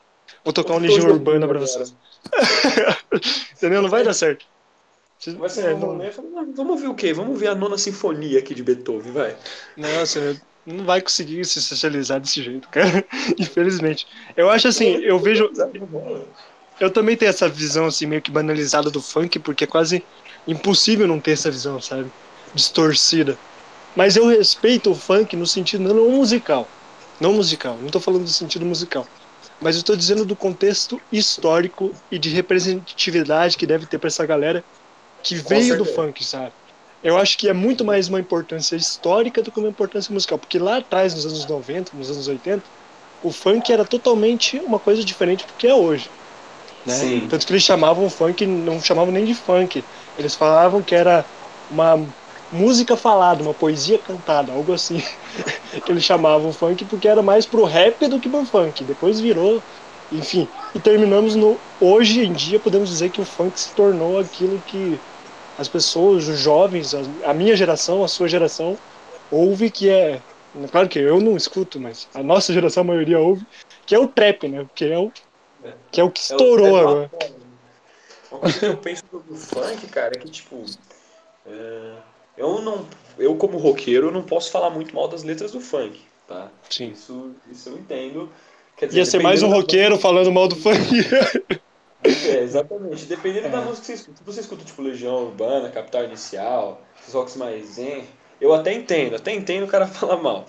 [0.46, 1.96] Vou tocar um Legião Urbana pra vocês.
[3.58, 3.82] Entendeu?
[3.82, 4.46] Não vai dar certo.
[5.40, 6.00] Vai ser é, não...
[6.56, 7.12] Vamos ver o quê?
[7.14, 9.36] Vamos ver a nona sinfonia aqui de Beethoven, vai.
[9.76, 13.04] Nossa, não vai conseguir se socializar desse jeito, cara.
[13.40, 14.06] Infelizmente.
[14.38, 15.50] Eu acho assim, eu vejo.
[16.80, 20.04] Eu também tenho essa visão assim, meio que banalizada do funk, porque é quase
[20.48, 22.12] impossível não ter essa visão, sabe?
[22.54, 23.36] Distorcida.
[23.96, 26.68] Mas eu respeito o funk no sentido não musical.
[27.20, 29.08] Não musical, não tô falando do sentido musical
[29.62, 34.26] mas eu estou dizendo do contexto histórico e de representatividade que deve ter para essa
[34.26, 34.64] galera
[35.24, 36.52] que veio do funk, sabe?
[37.04, 40.58] Eu acho que é muito mais uma importância histórica do que uma importância musical, porque
[40.58, 42.64] lá atrás, nos anos 90, nos anos 80,
[43.24, 46.10] o funk era totalmente uma coisa diferente do que é hoje.
[46.86, 46.94] Né?
[46.94, 47.28] Sim.
[47.30, 49.84] Tanto que eles chamavam o funk, não chamavam nem de funk,
[50.18, 51.26] eles falavam que era
[51.70, 52.06] uma
[52.52, 55.04] música falada, uma poesia cantada, algo assim.
[55.82, 58.84] Que eles chamavam funk porque era mais pro rap do que pro funk.
[58.84, 59.62] Depois virou,
[60.12, 60.48] enfim.
[60.74, 61.58] E terminamos no.
[61.80, 65.00] Hoje em dia podemos dizer que o funk se tornou aquilo que
[65.58, 68.78] as pessoas, os jovens, a, minha geração, a sua geração,
[69.32, 70.22] ouve que é.
[70.72, 73.46] Claro que eu não escuto, mas a nossa geração, a maioria ouve,
[73.86, 74.66] que é o trap, né?
[74.74, 75.12] Que é o
[75.92, 77.12] que, é o que estourou é o agora.
[78.32, 80.64] Uma coisa que eu penso do funk, cara, é que tipo.
[81.48, 81.94] É
[82.38, 82.86] eu não,
[83.18, 86.50] eu como roqueiro não posso falar muito mal das letras do funk, tá?
[86.70, 86.92] Sim.
[86.92, 88.30] Isso, isso eu entendo.
[88.78, 90.02] Quer dizer, Ia ser mais um roqueiro da...
[90.02, 90.78] falando mal do funk.
[92.04, 93.06] É, exatamente.
[93.06, 93.50] Dependendo é.
[93.50, 94.18] da música que você escuta.
[94.18, 98.06] Se você escuta tipo Legião Urbana, Capital Inicial, rocks mais zen,
[98.40, 100.46] eu até entendo, até entendo o cara falar mal.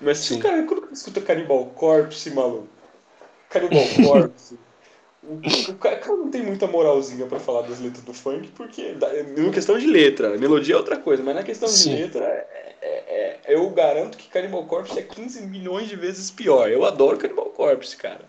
[0.00, 2.68] Mas se o cara, quando escuta Cannibal Corpse, maluco,
[3.48, 4.58] Cannibal Corpse,
[5.22, 8.96] o cara não tem muita moralzinha para falar das letras do funk, porque
[9.36, 11.90] na questão de letra, melodia é outra coisa, mas na questão Sim.
[11.90, 16.30] de letra, é, é, é, eu garanto que Cannibal Corpse é 15 milhões de vezes
[16.30, 16.70] pior.
[16.70, 18.22] Eu adoro Cannibal Corpse, cara.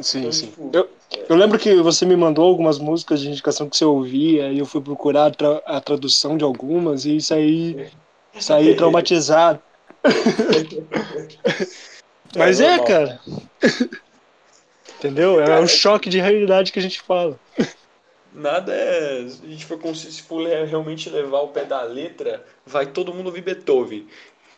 [0.00, 0.46] Sim, Então, sim.
[0.46, 0.88] tipo, Eu,
[1.28, 4.66] eu lembro que você me mandou algumas músicas de indicação que você ouvia e eu
[4.66, 7.90] fui procurar a, tra- a tradução de algumas e saí,
[8.40, 9.60] saí traumatizado.
[12.36, 13.20] Mas é, cara.
[15.04, 15.38] Entendeu?
[15.38, 17.38] É o choque de realidade que a gente fala.
[18.32, 19.28] Nada é.
[19.28, 23.26] Se a gente for, se for realmente levar o pé da letra, vai todo mundo
[23.26, 24.06] ouvir Beethoven.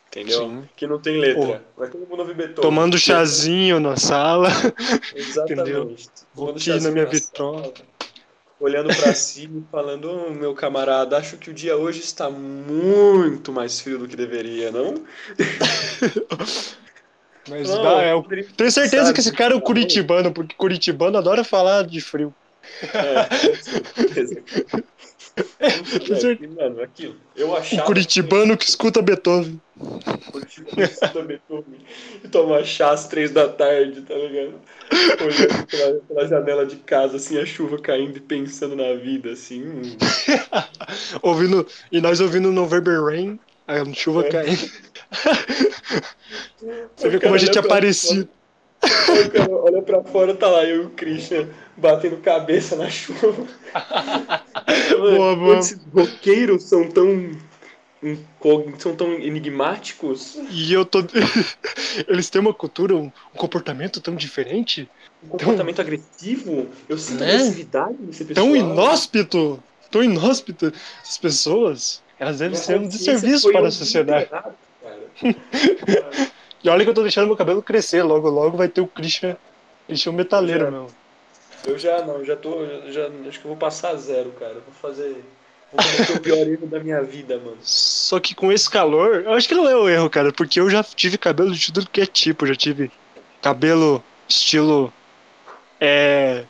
[0.07, 0.49] Entendeu?
[0.49, 0.69] Sim.
[0.77, 1.65] Que não tem letra.
[1.77, 2.63] Vai todo mundo ouvir Beethoven.
[2.63, 4.49] Tomando chazinho na sala.
[5.15, 6.09] Exatamente.
[6.35, 7.63] Tomando aqui na chazinho minha na vitrola.
[7.63, 7.75] sala,
[8.59, 13.53] Olhando pra cima e falando, "Ô, meu camarada, acho que o dia hoje está muito
[13.53, 14.95] mais frio do que deveria, não?
[17.49, 20.33] Mas Não, dá, é o- poderia- tenho certeza sabe, que esse cara é o curitibano,
[20.33, 22.35] porque curitibano adora falar de frio.
[22.93, 23.29] É.
[25.61, 27.15] É, mano, aquilo.
[27.37, 29.61] Eu O curitibano que escuta Beethoven.
[30.33, 31.79] Curitibano escuta Beethoven
[32.25, 34.55] e toma chá às três da tarde, tá ligado?
[35.21, 39.63] Olhando pela, pela janela de casa, assim, a chuva caindo e pensando na vida, assim.
[39.63, 39.83] hum.
[41.23, 44.29] Ouvindo, e nós ouvindo November Rain, a chuva É.
[44.31, 44.71] caindo.
[46.97, 48.29] Você vê como a gente é parecido.
[48.83, 53.47] O cara olha pra fora, tá lá eu e o Christian batendo cabeça na chuva.
[54.99, 55.59] Boa, boa.
[55.59, 57.31] Esses roqueiros são tão.
[58.79, 60.37] são tão enigmáticos.
[60.51, 61.01] E eu tô.
[62.09, 64.89] Eles têm uma cultura, um, comportamento tão diferente,
[65.25, 66.69] Um comportamento agressivo.
[66.89, 67.35] Eu sinto Né?
[67.35, 68.47] agressividade nesse pessoal.
[68.47, 70.73] tão inóspito, tão inóspito.
[71.03, 74.25] Essas pessoas, elas devem Minha ser um desserviço para a sociedade.
[74.27, 75.37] obliterada, cara.
[76.67, 79.37] E olha que eu tô deixando meu cabelo crescer, logo, logo vai ter o Christian,
[79.87, 80.89] Christian metaleiro mesmo.
[81.65, 82.67] Eu já não, já tô.
[82.91, 84.55] Já, acho que eu vou passar zero, cara.
[84.55, 85.25] Vou fazer.
[85.73, 87.59] Vou cometer o pior erro da minha vida, mano.
[87.61, 90.69] Só que com esse calor, eu acho que não é o erro, cara, porque eu
[90.69, 92.91] já tive cabelo de tudo que é tipo, já tive
[93.41, 94.93] cabelo estilo.
[95.81, 96.45] É.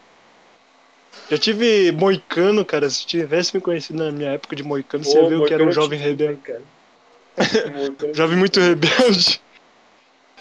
[1.31, 2.89] Já tive moicano, cara.
[2.89, 5.67] Se tivesse me conhecido na minha época de moicano, você Pô, viu que era um
[5.67, 6.41] Moicano jovem tinha, rebelde.
[6.41, 6.63] Cara.
[7.71, 9.45] Moicano Jovem muito rebelde.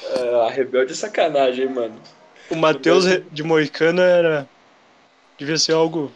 [0.03, 1.95] É, a rebelde é sacanagem, hein, mano.
[2.49, 4.47] O Matheus de moicano era.
[5.37, 6.11] Devia ser algo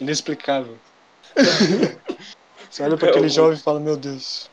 [0.00, 0.76] inexplicável.
[2.70, 4.50] Você olha pra É, aquele o- jovem e fala: Meu Deus.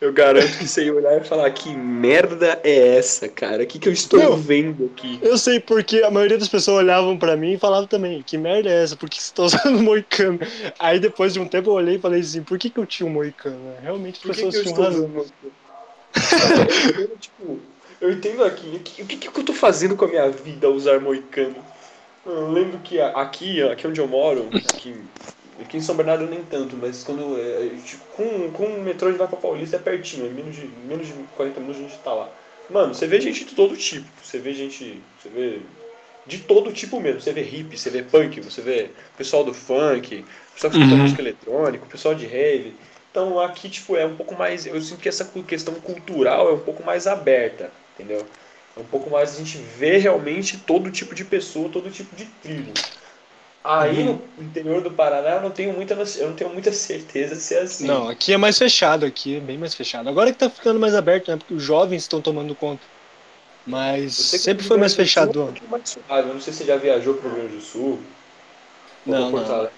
[0.00, 3.62] Eu garanto que você ia olhar e falar: que merda é essa, cara?
[3.62, 4.36] O que, que eu estou Não.
[4.36, 5.18] vendo aqui?
[5.20, 8.70] Eu sei porque a maioria das pessoas olhavam pra mim e falavam também, que merda
[8.70, 8.96] é essa?
[8.96, 10.38] Por que você tá usando moicano?
[10.78, 13.06] Aí depois de um tempo eu olhei e falei assim, por que, que eu tinha
[13.06, 13.74] um moicano?
[13.82, 15.26] Realmente as Por que, que pessoas eu tinham razão.
[17.20, 17.60] tipo,
[18.00, 18.66] eu entendo aqui.
[18.76, 21.56] O que, o que, eu tô fazendo com a minha vida ao usar moicano?
[22.24, 24.94] Eu lembro que aqui, aqui onde eu moro, aqui,
[25.60, 27.38] aqui em São Bernardo nem tanto, mas quando.
[27.38, 30.54] é, tipo, com, com o metrô a gente vai pra Paulista é pertinho, é menos
[30.54, 32.28] de, menos de 40 minutos a gente tá lá.
[32.70, 34.06] Mano, você vê gente de todo tipo.
[34.22, 35.02] Você vê gente.
[35.20, 35.60] Você vê.
[36.26, 37.20] De todo tipo mesmo.
[37.20, 41.02] Você vê hippie, você vê punk, você vê pessoal do funk, pessoal que escuta Uhum.
[41.02, 42.76] música eletrônica, pessoal de rave.
[43.10, 44.66] Então aqui, tipo, é um pouco mais.
[44.66, 48.26] Eu sinto que essa questão cultural é um pouco mais aberta, entendeu?
[48.76, 52.24] É um pouco mais a gente vê realmente todo tipo de pessoa, todo tipo de
[52.42, 52.72] tribo.
[53.62, 54.18] Aí Uhum.
[54.38, 57.60] no interior do Paraná eu não tenho muita, eu não tenho muita certeza se é
[57.60, 57.86] assim.
[57.86, 60.08] Não, aqui é mais fechado, aqui é bem mais fechado.
[60.08, 61.36] Agora que tá ficando mais aberto, né?
[61.36, 62.82] Porque os jovens estão tomando conta.
[63.66, 65.32] Mas sempre foi mais um fechado.
[65.44, 66.28] pouquinho mais suave.
[66.28, 68.00] Eu não sei se você já viajou pro Rio Grande do Sul.
[69.04, 69.64] Não, não.
[69.64, 69.70] Eu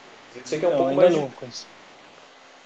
[0.45, 1.33] sei que é um Não, pouco mais não.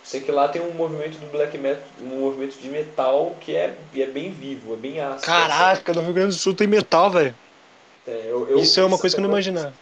[0.06, 3.74] Sei que lá tem um movimento do black metal, um movimento de metal que é,
[3.92, 5.26] e é bem vivo, é bem ácido.
[5.26, 7.34] Caraca, no Rio Grande do Sul tem metal, velho.
[8.06, 9.74] É, eu- eu- Isso é uma coisa que eu não imaginava.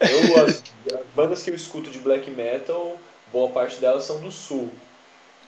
[0.00, 0.62] Eu, as,
[0.94, 2.96] as bandas que eu escuto de black metal,
[3.32, 4.70] boa parte delas são do sul.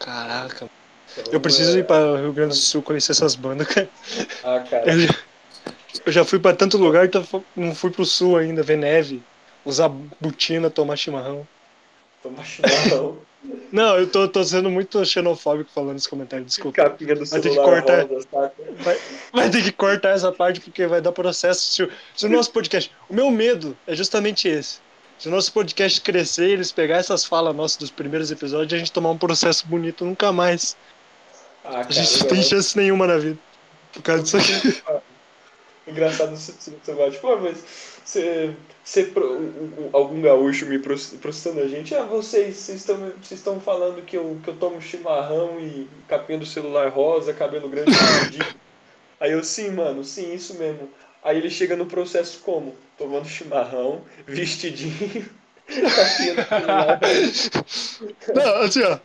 [0.00, 0.68] Caraca.
[1.16, 3.88] Então, Eu preciso é- ir para o Rio Grande do Sul conhecer essas bandas, cara.
[4.42, 5.14] Ah, cara, Eu já,
[6.07, 9.22] eu já fui pra tanto lugar, então não fui pro sul ainda, ver neve,
[9.64, 11.46] usar botina, tomar chimarrão.
[12.20, 13.18] tomar chimarrão,
[13.70, 16.77] Não, eu tô, tô sendo muito xenofóbico falando esse comentário, desculpa.
[16.83, 18.07] capinha do Vai ter que cortar.
[18.33, 18.53] saca?
[18.81, 18.98] Vai,
[19.33, 22.51] vai ter que cortar essa parte porque vai dar processo se o, se o nosso
[22.51, 22.90] podcast.
[23.09, 24.81] O meu medo é justamente esse.
[25.18, 28.79] Se o nosso podcast crescer, eles pegar essas falas nossas dos primeiros episódios e a
[28.79, 30.77] gente tomar um processo bonito nunca mais.
[31.64, 33.38] Ah, A cara, gente eu- não tem chance nenhuma na vida.
[33.92, 34.83] Por causa disso aqui.
[35.87, 36.53] Engraçado você
[37.11, 37.64] tipo, ah, mas
[39.76, 44.38] um- algum gaúcho me processando a gente, ah, vocês, estão vocês estão falando que eu,
[44.42, 48.58] que eu tomo chimarrão e capinha do celular rosa, cabelo grande e.
[49.20, 50.88] Aí eu, sim, mano, sim, isso mesmo.
[51.24, 52.76] Aí ele chega no processo como?
[52.96, 55.28] Tomando chimarrão, vestidinho,
[55.66, 57.00] capinha do celular.
[58.34, 58.98] Não, assim, ó.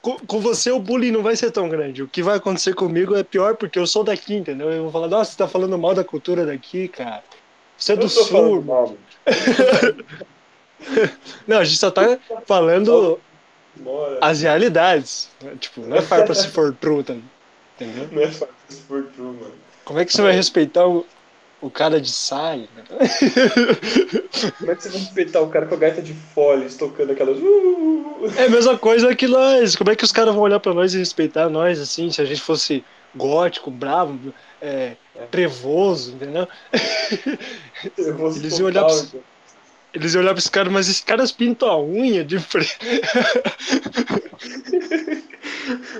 [0.00, 2.02] Com, com você o bullying não vai ser tão grande.
[2.02, 4.70] O que vai acontecer comigo é pior porque eu sou daqui, entendeu?
[4.70, 7.22] Eu vou falar, nossa, você tá falando mal da cultura daqui, cara.
[7.76, 8.64] Você é do sul.
[11.46, 13.20] Não, a gente só tá falando
[13.76, 14.18] Bora.
[14.20, 15.28] as realidades.
[15.42, 15.52] né?
[15.58, 17.14] Tipo, não é farpa se for true, tá?
[17.76, 18.08] entendeu?
[18.10, 19.54] Não é fácil se for true, mano.
[19.84, 21.06] Como é que você vai respeitar o,
[21.60, 22.68] o cara de saia?
[24.58, 27.38] Como é que você vai respeitar o cara com a gaita de foles tocando aquelas.
[27.38, 29.76] Uh, É a mesma coisa que nós.
[29.76, 32.24] Como é que os caras vão olhar pra nós e respeitar nós, assim, se a
[32.24, 34.96] gente fosse gótico, bravo, é,
[35.30, 36.48] trevoso, entendeu?
[37.98, 39.18] eu vou Eles iam olhar você.
[39.94, 42.78] Eles iam olhar pra esse cara, mas esses caras pintam a unha de preto.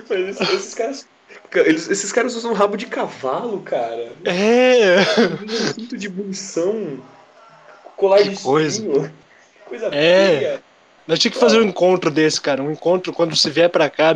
[0.09, 1.07] Mas esses, caras.
[1.53, 4.11] Eles, esses caras usam rabo de cavalo, cara.
[4.25, 4.97] É.
[5.43, 6.99] Um cinto de munição.
[7.95, 8.77] Colar de coisa.
[8.77, 9.13] espinho.
[9.65, 10.39] Coisa É.
[10.39, 10.63] feia.
[11.07, 12.63] Nós tínhamos que fazer um encontro desse, cara.
[12.63, 14.13] Um encontro quando você vier pra cá.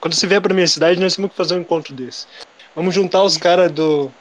[0.00, 2.26] Quando você vier pra minha cidade, nós temos que fazer um encontro desse.
[2.74, 4.12] Vamos juntar os caras do,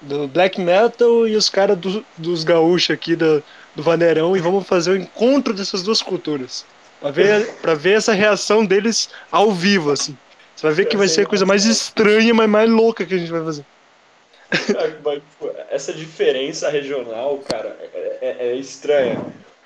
[0.00, 3.42] do black metal e os caras do, dos gaúchos aqui do,
[3.74, 6.64] do Vaneirão e vamos fazer o encontro dessas duas culturas.
[7.00, 10.16] Pra ver, pra ver essa reação deles ao vivo, assim.
[10.54, 13.18] Você vai ver que vai ser a coisa mais estranha, mas mais louca que a
[13.18, 13.64] gente vai fazer.
[15.04, 19.18] Mas, tipo, essa diferença regional, cara, é, é- é estranha.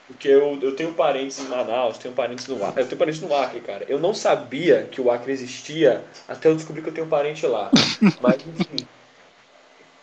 [0.06, 2.82] Porque eu, eu tenho parentes em Manaus, tenho parentes no Acre.
[2.82, 3.86] Eu tenho parentes no Acre, cara.
[3.88, 7.70] Eu não sabia que o Acre existia até eu descobrir que eu tenho parente lá.
[8.20, 8.86] Mas, enfim.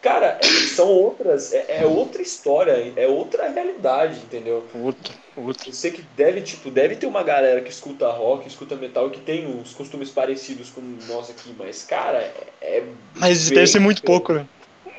[0.01, 1.53] Cara, é- são outras.
[1.53, 4.65] É, é outra história, é outra realidade, entendeu?
[4.73, 5.13] Outro.
[5.37, 9.21] Eu sei que deve, tipo, deve ter uma galera que escuta rock, escuta metal que
[9.21, 12.33] tem uns costumes parecidos com nós aqui, mas, cara, é.
[12.61, 12.83] é
[13.15, 14.45] Mas bem deve ser muito pouco, né?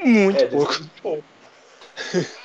[0.03, 0.73] Muito É, pouco.
[0.73, 1.25] muito pouco.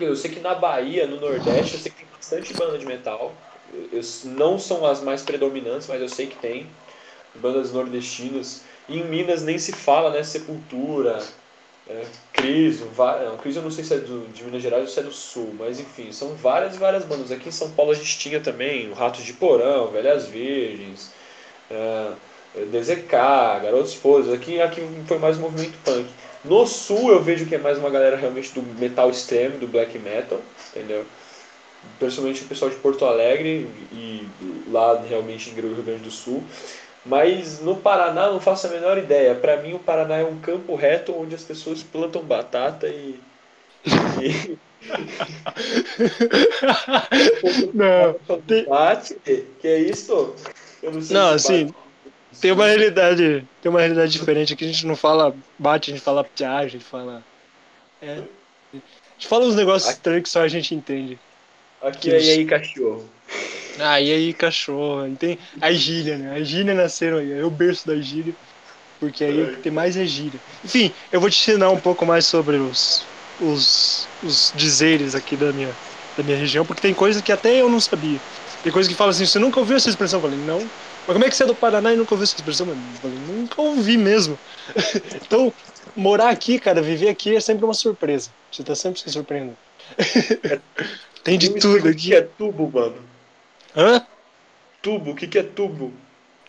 [0.00, 3.32] Eu sei que na Bahia, no Nordeste, eu sei que tem bastante banda de metal.
[3.74, 6.66] Eu- eu- não são as mais predominantes, mas eu sei que tem.
[7.34, 8.62] Bandas nordestinas.
[8.88, 10.22] E em Minas nem se fala, né?
[10.22, 11.20] Sepultura,
[11.88, 12.86] é, Criso.
[12.96, 15.12] Não, Criso eu não sei se é do, de Minas Gerais ou se é do
[15.12, 17.32] Sul, mas enfim, são várias várias bandas.
[17.32, 21.10] Aqui em São Paulo a gente tinha também o Ratos de Porão, Velhas Virgens,
[21.70, 22.12] é,
[22.66, 23.10] DZK,
[23.62, 24.32] Garotos Esposas.
[24.32, 26.08] Aqui, aqui foi mais um movimento punk.
[26.44, 29.98] No sul eu vejo que é mais uma galera realmente do metal extremo, do black
[29.98, 31.04] metal, entendeu?
[31.98, 34.28] Principalmente o pessoal de Porto Alegre e
[34.70, 36.44] lá realmente em Rio Grande do Sul.
[37.08, 39.34] Mas no Paraná não faço a menor ideia.
[39.34, 43.18] Pra mim o Paraná é um campo reto onde as pessoas plantam batata e.
[44.22, 44.58] e...
[47.74, 48.14] Não,
[48.68, 50.34] Bate, que é isso?
[50.82, 51.76] Eu não sei Não, assim, bate.
[52.40, 54.64] tem uma realidade, tem uma realidade diferente aqui.
[54.64, 57.24] A gente não fala bate, a gente fala ptia, a gente fala.
[58.00, 58.22] É.
[58.72, 58.76] A
[59.16, 61.18] gente fala uns negócios estranhos que só a gente entende.
[61.82, 63.08] Aqui é e aí, cachorro.
[63.80, 65.02] Ah, e aí, cachorro?
[65.02, 66.34] Aí tem a gíria, né?
[66.34, 67.32] A gíria nasceram aí.
[67.32, 68.34] É o berço da gíria.
[69.00, 70.40] Porque aí o que tem mais é gíria.
[70.64, 73.04] Enfim, eu vou te ensinar um pouco mais sobre os,
[73.40, 75.70] os, os dizeres aqui da minha,
[76.16, 78.18] da minha região, porque tem coisa que até eu não sabia.
[78.62, 80.18] Tem coisa que fala assim, você nunca ouviu essa expressão?
[80.18, 80.58] Eu falei, não.
[81.06, 82.66] Mas como é que você é do Paraná e nunca ouviu essa expressão?
[82.66, 84.36] Eu falei, nunca ouvi mesmo.
[85.14, 85.52] então,
[85.94, 88.30] morar aqui, cara, viver aqui é sempre uma surpresa.
[88.50, 89.56] Você tá sempre se surpreendendo.
[91.22, 92.14] tem de tudo aqui.
[92.14, 93.07] é tubo, mano?
[93.78, 94.04] Hã?
[94.82, 95.92] Tubo, o que que é tubo?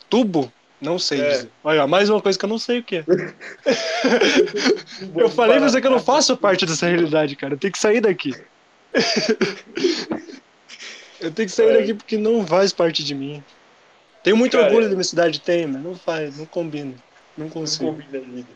[0.09, 0.51] Tubo?
[0.81, 1.29] Não sei É.
[1.29, 1.51] dizer.
[1.63, 3.05] Olha, mais uma coisa que eu não sei o que é.
[5.15, 7.53] Eu falei pra você que eu não faço parte dessa realidade, cara.
[7.53, 8.33] Eu tenho que sair daqui.
[11.19, 11.77] Eu tenho que sair É.
[11.79, 13.43] daqui porque não faz parte de mim.
[14.23, 14.89] Tenho muito Cara, orgulho é.
[14.89, 16.93] da minha cidade, tem, mas não faz, não combina.
[17.37, 17.91] Não Não consigo.
[17.91, 18.47] combina a vida.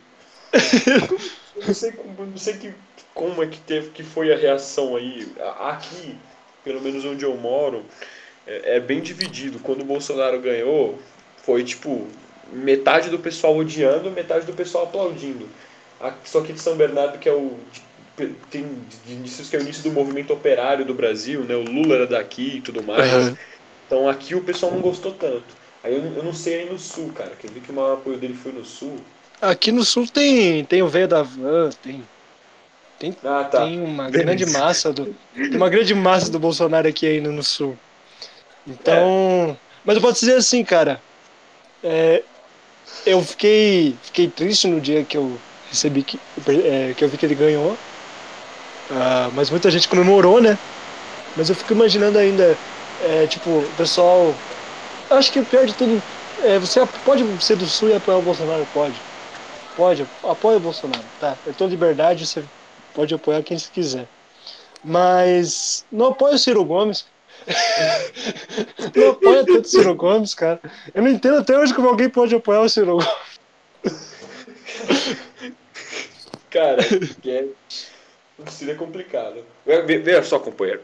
[1.56, 2.74] Eu não sei, como, não sei que,
[3.14, 5.28] como é que teve, que foi a reação aí.
[5.60, 6.16] Aqui,
[6.64, 7.86] pelo menos onde eu moro,
[8.48, 9.60] é, é bem dividido.
[9.60, 11.00] Quando o Bolsonaro ganhou,
[11.44, 12.08] foi tipo
[12.52, 15.48] metade do pessoal odiando, metade do pessoal aplaudindo.
[16.24, 17.58] Só que de São Bernardo, que é o
[18.52, 18.68] tem
[19.08, 21.56] indícios que é o início do movimento operário do Brasil, né?
[21.56, 23.12] O Lula era daqui e tudo mais.
[23.12, 23.38] Aham.
[23.88, 25.44] Então aqui o pessoal não gostou tanto.
[25.84, 27.96] Aí eu, eu não sei aí no sul, cara, que eu vi que o maior
[27.96, 28.98] apoio dele foi no sul.
[29.42, 32.04] Aqui no sul tem, tem o velho da van, tem,
[33.24, 33.66] Ah, tá.
[33.66, 35.14] tem uma grande massa do.
[35.34, 37.78] Tem uma grande massa do Bolsonaro aqui ainda no sul.
[38.68, 39.58] Então.
[39.84, 41.04] Mas eu posso dizer assim, cara.
[41.84, 42.24] é,
[43.06, 47.26] eu fiquei, fiquei triste no dia que eu recebi que, é, que eu vi que
[47.26, 47.82] ele ganhou.
[48.90, 50.60] Ah, mas muita gente comemorou, né?
[51.36, 52.62] Mas eu fico imaginando ainda,
[53.00, 54.42] é, tipo, o pessoal.
[55.10, 56.04] eu Acho que o pior de tudo.
[56.38, 58.66] É, você pode ser do sul e apoiar o Bolsonaro?
[58.68, 59.06] Pode.
[59.76, 61.40] Pode, apoia o Bolsonaro, tá?
[61.46, 62.48] É tua liberdade, você
[62.94, 64.12] pode apoiar quem você quiser.
[64.84, 67.13] Mas não apoia o Ciro Gomes.
[68.96, 70.60] Não apoia tanto o Ciro Gomes, cara.
[70.94, 73.08] Eu não entendo até hoje como alguém pode apoiar o Ciro Gomes.
[76.50, 76.78] Cara,
[77.26, 77.46] é-
[78.38, 79.44] O Ciro é complicado.
[79.66, 80.82] Ve- Veja só, companheiro.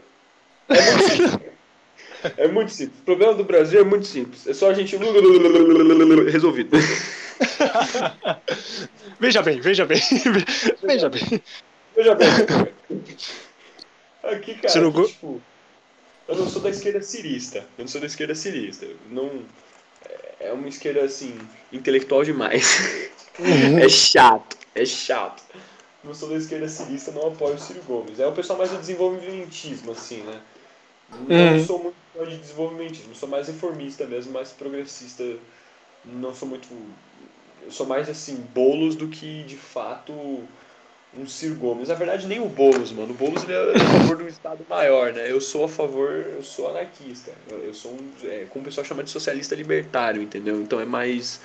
[0.69, 1.49] É muito simples.
[2.37, 2.99] É muito simples.
[3.01, 4.45] O problema do Brasil é muito simples.
[4.47, 4.95] É só a gente.
[6.31, 6.77] Resolvido.
[9.19, 10.01] Veja bem, veja bem.
[10.83, 11.41] veja bem.
[11.95, 12.29] Veja bem.
[14.23, 15.41] Aqui, cara, Ciro Go- tipo,
[16.29, 17.59] eu não sou da esquerda cirista.
[17.77, 18.85] Eu não sou da esquerda cirista.
[18.85, 19.43] Eu Não,
[20.39, 21.37] é uma esquerda, assim,
[21.71, 23.09] intelectual demais.
[23.81, 25.41] É chato, é chato.
[26.03, 28.19] Não sou da esquerda cirista, não apoio o Ciro Gomes.
[28.19, 30.41] É o pessoal mais do desenvolvimentismo, assim, né?
[31.29, 31.65] Não Uhum.
[31.65, 35.23] sou muito de desenvolvimentismo, sou mais reformista mesmo, mais progressista.
[36.03, 36.67] Não sou muito.
[37.63, 40.43] Eu sou mais assim, bolos do que de fato
[41.17, 41.89] um Ciro Gomes.
[41.89, 43.11] Na verdade, nem o Boulos, mano.
[43.11, 45.29] O Boulos ele é a favor do Estado maior, né?
[45.31, 47.31] Eu sou a favor, eu sou anarquista.
[47.49, 48.11] Eu, eu sou um.
[48.27, 50.61] É, como o pessoal chama de socialista libertário, entendeu?
[50.61, 51.39] Então é mais.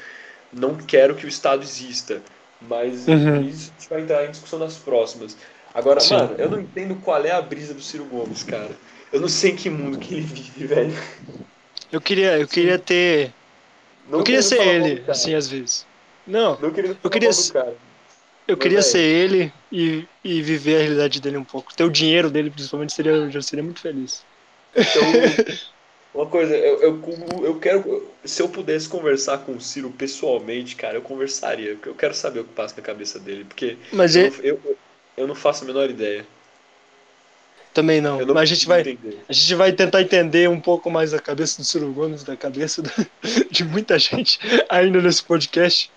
[0.52, 2.20] Não quero que o Estado exista.
[2.60, 3.42] Mas Uhum.
[3.42, 5.36] isso a gente vai entrar em discussão nas próximas.
[5.74, 6.14] Agora, Sim.
[6.14, 8.70] mano, eu não entendo qual é a brisa do Ciro Gomes, cara.
[9.12, 10.92] Eu não sei em que mundo que ele vive, velho.
[11.90, 13.32] Eu queria, eu queria ter.
[14.08, 15.84] Não eu queria ser ele, assim, às vezes.
[16.26, 17.74] Não, Não queria mal do ser- cara.
[18.46, 21.74] Eu queria é ser ele e, e viver a realidade dele um pouco.
[21.74, 24.22] Ter o dinheiro dele, principalmente, seria, eu já seria muito feliz.
[24.74, 25.02] Então,
[26.14, 27.02] uma coisa, eu, eu,
[27.44, 28.08] eu quero.
[28.24, 31.74] Se eu pudesse conversar com o Ciro pessoalmente, cara, eu conversaria.
[31.74, 33.44] Porque eu quero saber o que passa na cabeça dele.
[33.44, 34.76] Porque Mas eu, ele, não- eu,
[35.16, 36.26] eu não faço a menor ideia.
[37.72, 38.20] também não.
[38.24, 38.80] Não Mas a gente vai.
[38.80, 39.18] entender.
[39.28, 42.82] A gente vai tentar entender um pouco mais da cabeça do Ciro Gomes, da cabeça
[42.82, 42.90] do-
[43.50, 44.38] de muita gente
[44.68, 45.90] ainda nesse podcast,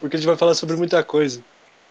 [0.00, 1.42] porque a gente vai falar sobre muita coisa.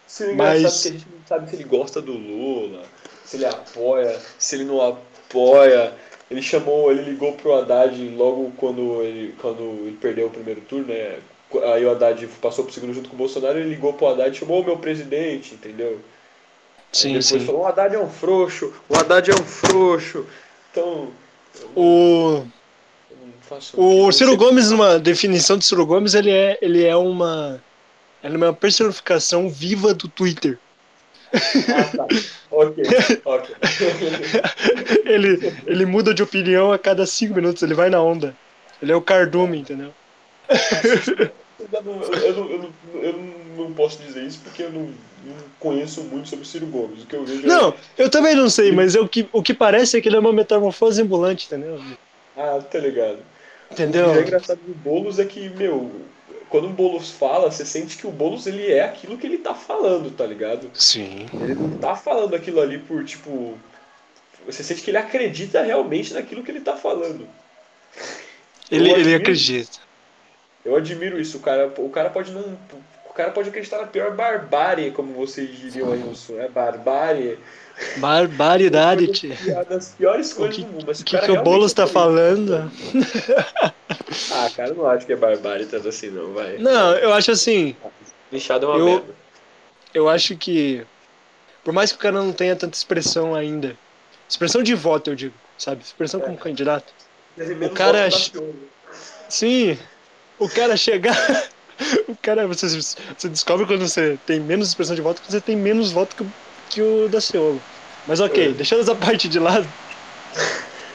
[0.08, 2.84] Seria Mas- engraçado que a gente não sabe se ele gosta do Lula,
[3.26, 5.94] se ele apoia, se ele não apoia.
[6.30, 10.88] Ele chamou, ele ligou pro Haddad logo quando ele, quando ele perdeu o primeiro turno,
[10.88, 11.20] né?
[11.74, 14.40] Aí o Haddad passou pro segundo junto com o Bolsonaro, ele ligou pro Haddad e
[14.40, 16.00] chamou o meu presidente, entendeu?
[16.92, 17.40] Sim, depois sim.
[17.46, 20.26] falou, o Haddad é um frouxo, o Haddad é um frouxo.
[20.72, 21.12] Então,
[21.76, 22.44] O,
[23.76, 27.64] o Ciro Gomes, numa definição de Ciro Gomes, ele é, ele é uma.
[28.24, 30.58] Ele é uma personificação viva do Twitter.
[31.34, 32.08] Ah, tá.
[32.50, 32.84] Ok,
[33.26, 33.56] ok.
[35.06, 38.36] Ele, ele muda de opinião a cada cinco minutos, ele vai na onda.
[38.82, 39.94] Ele é o cardume, entendeu?
[40.50, 43.14] Eu não, eu, não, eu, não, eu
[43.58, 44.94] não posso dizer isso porque eu não,
[45.60, 47.04] conheço muito sobre o Ciro Gomes.
[47.04, 49.42] O que eu vejo é- Não, eu também não sei, mas é o, que, o
[49.42, 51.80] que parece é que ele é uma metamorfose ambulante, entendeu?
[52.36, 53.20] Ah, tá ligado.
[53.72, 54.10] Entendeu?
[54.10, 55.92] O que é engraçado do Boulos é que, meu,
[56.50, 59.54] quando o Boulos fala, você sente que o Boulos ele é aquilo que ele tá
[59.54, 60.70] falando, tá ligado?
[60.74, 61.26] Sim.
[61.34, 63.58] Ele não tá falando aquilo ali por, tipo.
[64.46, 67.28] Você sente que ele acredita realmente naquilo que ele tá falando.
[68.72, 69.78] Ele, Eu ele admiro- acredita.
[70.64, 71.38] Eu admiro isso.
[71.38, 72.58] O cara, o cara pode não.
[73.10, 76.40] O cara pode acreditar na pior barbárie, como vocês diriam aí no sul.
[76.40, 77.40] É barbárie.
[77.98, 79.36] Barbaridade, tia.
[79.70, 80.86] Das piores coisas que- do mundo.
[80.88, 82.00] Mas O que, que o Boulos tá acredita.
[82.00, 82.72] falando?
[84.32, 86.58] Ah, cara, não acho que é barbárie tanto assim, não, vai.
[86.58, 87.76] Não, eu acho assim.
[88.32, 89.16] Lixado é uma Eu- merda.
[89.94, 90.86] Eu acho que.
[91.64, 93.78] Por mais que o cara não tenha tanta expressão ainda.
[94.30, 95.84] Expressão de voto, eu digo, sabe?
[95.84, 96.38] Expressão como É.
[96.38, 96.94] candidato.
[97.66, 98.10] O cara é-
[99.30, 99.78] Sim,
[100.40, 101.16] o cara chegar.
[102.08, 105.56] O cara, você, você descobre quando você tem menos expressão de voto que você tem
[105.56, 106.32] menos voto que, o-
[106.70, 107.62] que o da Ciolo.
[108.08, 108.52] Mas ok, É.
[108.52, 109.68] deixando essa parte de lado,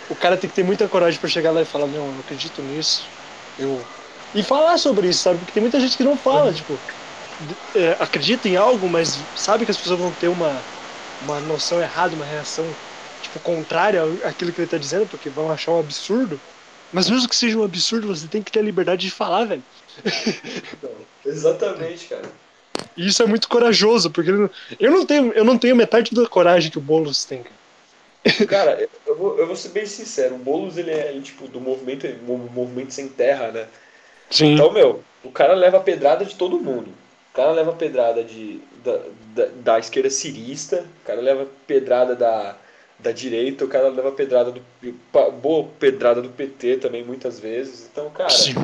[0.09, 2.61] o cara tem que ter muita coragem pra chegar lá e falar: Não, eu acredito
[2.63, 3.03] nisso.
[3.59, 3.81] Eu...
[4.35, 5.39] E falar sobre isso, sabe?
[5.39, 6.73] Porque tem muita gente que não fala, tipo,
[7.41, 10.57] d- é, acredita em algo, mas sabe que as pessoas vão ter uma,
[11.23, 12.65] uma noção errada, uma reação,
[13.21, 16.41] tipo, contrária àquilo que ele tá dizendo, porque vão achar um absurdo.
[16.91, 19.63] Mas mesmo que seja um absurdo, você tem que ter a liberdade de falar, velho.
[21.25, 22.23] Exatamente, cara.
[22.97, 24.31] E isso é muito corajoso, porque
[24.79, 27.43] eu não tenho, eu não tenho metade da coragem que o Boulos tem.
[27.43, 28.47] cara.
[28.47, 32.07] Cara, eu vou, eu vou ser bem sincero, o Boulos ele é tipo do movimento,
[32.25, 33.67] mo- movimento sem terra, né?
[34.31, 34.55] Sim.
[34.55, 36.89] Então, meu, o cara leva pedrada de todo mundo.
[37.33, 39.01] O cara leva pedrada de, da,
[39.35, 42.57] da, da esquerda cirista, o cara leva pedrada da,
[42.99, 44.63] da direita, o cara leva pedrada do.
[45.41, 47.89] boa pedrada do PT também, muitas vezes.
[47.91, 48.55] Então, cara, Sim.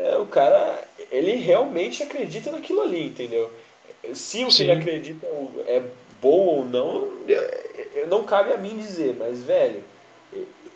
[0.00, 3.50] é, o cara, ele realmente acredita naquilo ali, entendeu?
[4.14, 4.62] Se o que Sim.
[4.64, 5.26] ele acredita
[5.66, 5.82] é
[6.20, 7.08] bom ou não,
[8.08, 9.82] não cabe a mim dizer, mas, velho,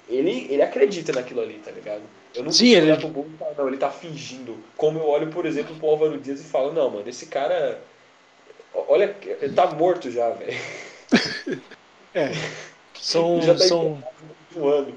[0.08, 2.02] ele, ele acredita naquilo ali, tá ligado?
[2.34, 4.56] Eu não Sim, ele- pro e falar, não, ele tá fingindo.
[4.76, 7.80] Como eu olho, por exemplo, pro Álvaro Dias e falo, não, mano, esse cara.
[8.74, 10.58] Olha, ele tá morto já, velho.
[12.16, 12.30] É.
[13.00, 13.98] São, tá são,
[14.54, 14.94] Um ano.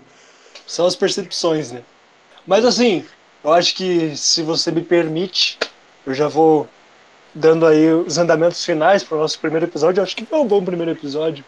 [0.67, 1.83] são as percepções, né?
[2.45, 3.03] Mas assim,
[3.43, 5.57] eu acho que se você me permite,
[6.05, 6.67] eu já vou
[7.33, 9.99] dando aí os andamentos finais para o nosso primeiro episódio.
[9.99, 11.45] Eu acho que foi um bom primeiro episódio.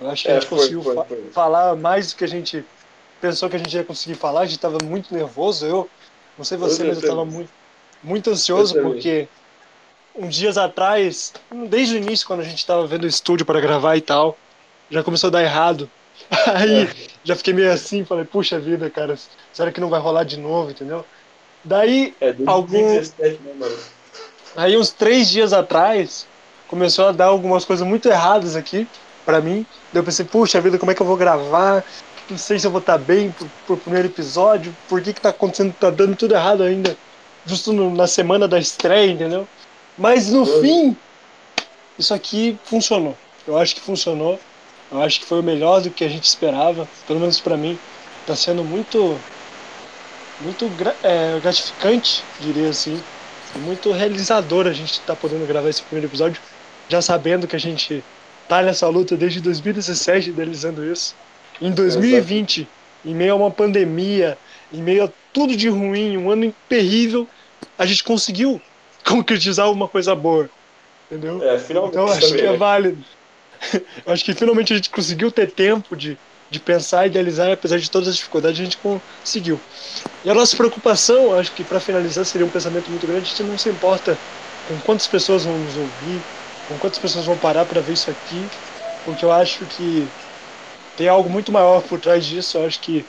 [0.00, 1.30] Eu acho que a É, gente foi, conseguiu foi, foi.
[1.32, 2.64] falar mais do que a gente
[3.20, 4.40] pensou que a gente ia conseguir falar.
[4.42, 5.66] A gente estava muito nervoso.
[5.66, 5.90] Eu,
[6.38, 7.50] não sei você, Eu mas eu estava muito,
[8.02, 9.28] muito ansioso porque
[10.14, 11.32] uns dias atrás,
[11.68, 14.38] desde o início, quando a gente estava vendo o estúdio para gravar e tal,
[14.90, 15.90] já começou a dar errado.
[16.54, 16.94] Aí É.
[17.24, 19.18] já fiquei meio assim, falei, puxa vida, cara,
[19.52, 21.04] será que não vai rolar de novo, entendeu?
[21.64, 23.76] Daí É, Algum- 2017, né?
[24.56, 26.26] Aí uns três dias atrás
[26.68, 28.86] começou a dar algumas coisas muito erradas aqui
[29.24, 29.66] pra mim.
[29.92, 31.84] Daí eu pensei, puxa vida, como é que eu vou gravar?
[32.28, 34.74] Não sei se eu vou estar bem pro, pro primeiro episódio.
[34.88, 36.96] Por que que tá acontecendo, tá dando tudo errado ainda?
[37.46, 39.46] Justo no- na semana da estreia, entendeu?
[39.98, 40.96] Mas no fim,
[41.98, 43.16] isso aqui funcionou.
[43.46, 44.38] Eu acho que funcionou.
[44.90, 46.88] Eu acho que foi o melhor do que a gente esperava.
[47.06, 47.78] Pelo menos pra mim.
[48.26, 49.18] Tá sendo muito
[50.44, 50.70] muito
[51.02, 53.02] é, gratificante, diria assim,
[53.60, 56.40] muito realizador a gente tá podendo gravar esse primeiro episódio,
[56.88, 58.04] já sabendo que a gente
[58.48, 61.14] tá nessa luta desde 2017, idealizando isso.
[61.60, 62.68] Em 2020,
[63.04, 64.36] em meio a uma pandemia,
[64.72, 67.28] em meio a tudo de ruim, um ano terrível,
[67.78, 68.60] a gente conseguiu
[69.06, 70.50] concretizar uma coisa boa.
[71.10, 71.42] Entendeu?
[71.42, 71.92] É, finalmente.
[71.92, 72.56] Então acho que é né?
[72.56, 73.04] válido.
[74.06, 76.18] Acho que finalmente a gente conseguiu ter tempo de,
[76.54, 79.60] de pensar e idealizar, apesar de todas as dificuldades, a gente conseguiu.
[80.24, 83.42] E a nossa preocupação, acho que para finalizar seria um pensamento muito grande, a gente
[83.42, 84.16] não se importa
[84.68, 86.20] com quantas pessoas vão nos ouvir,
[86.68, 88.46] com quantas pessoas vão parar para ver isso aqui,
[89.04, 90.06] porque eu acho que
[90.96, 93.04] tem algo muito maior por trás disso, eu acho que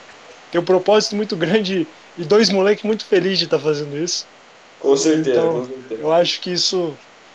[0.50, 1.86] tem um propósito muito grande
[2.18, 4.26] e dois moleques muito felizes de estar fazendo isso.
[4.80, 6.02] Com certeza, Então, com certeza.
[6.02, 6.94] Eu acho que isso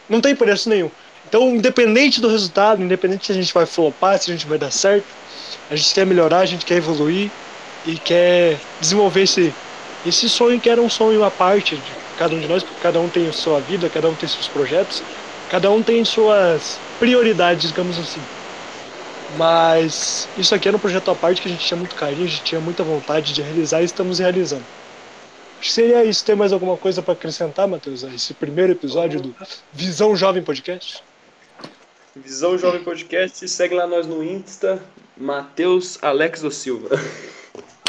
[0.10, 0.92] não tem preço nenhum.
[1.28, 4.72] Então, independente do resultado, independente se a gente vai flopar, se a gente vai dar
[4.72, 5.06] certo,
[5.70, 7.30] a gente quer melhorar, a gente quer evoluir
[7.86, 9.54] e quer desenvolver esse,
[10.06, 13.00] esse sonho que era um sonho à parte de cada um de nós, porque cada
[13.00, 15.02] um tem a sua vida, cada um tem seus projetos,
[15.50, 18.22] cada um tem suas prioridades, digamos assim.
[19.38, 22.28] Mas isso aqui era um projeto à parte que a gente tinha muito carinho, a
[22.28, 24.64] gente tinha muita vontade de realizar e estamos realizando.
[25.60, 26.26] Acho que seria isso.
[26.26, 29.36] Tem mais alguma coisa para acrescentar, Matheus, a esse primeiro episódio do
[29.72, 31.04] Visão Jovem Podcast?
[32.16, 34.84] Visão Jovem Podcast, segue lá nós no Insta,
[35.22, 36.90] Matheus Alex do Silva.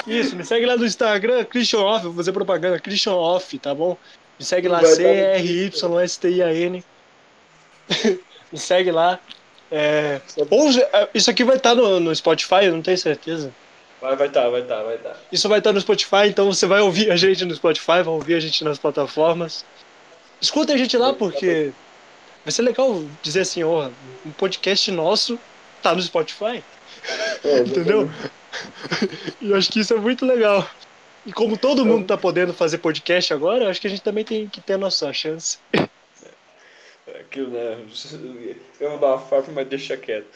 [0.07, 3.97] Isso, me segue lá no Instagram, Christian Off, vou fazer propaganda, Christian Off, tá bom?
[4.39, 6.85] Me segue lá, C-R-Y-S-T-I-A-N.
[8.53, 9.18] me segue lá.
[9.70, 13.51] É, ou é, isso aqui vai estar no, no Spotify, eu não tenho certeza.
[14.01, 15.16] Vai, vai tá, vai tá, vai tá.
[15.30, 18.35] Isso vai estar no Spotify, então você vai ouvir a gente no Spotify, vai ouvir
[18.35, 19.64] a gente nas plataformas.
[20.41, 21.72] Escuta a gente lá, porque
[22.45, 23.89] vai ser legal dizer assim, ó,
[24.26, 25.39] um podcast nosso
[25.80, 26.62] tá no Spotify.
[27.44, 28.11] É, Entendeu?
[29.40, 30.68] E eu acho que isso é muito legal.
[31.24, 34.24] E como todo mundo tá podendo fazer podcast agora, eu acho que a gente também
[34.24, 35.59] tem que ter a nossa chance.
[35.72, 37.78] É Aquilo, né?
[38.80, 40.26] Eu vou dar uma farpa, mas deixa quieto.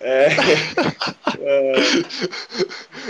[0.00, 0.28] É,
[1.40, 1.74] é,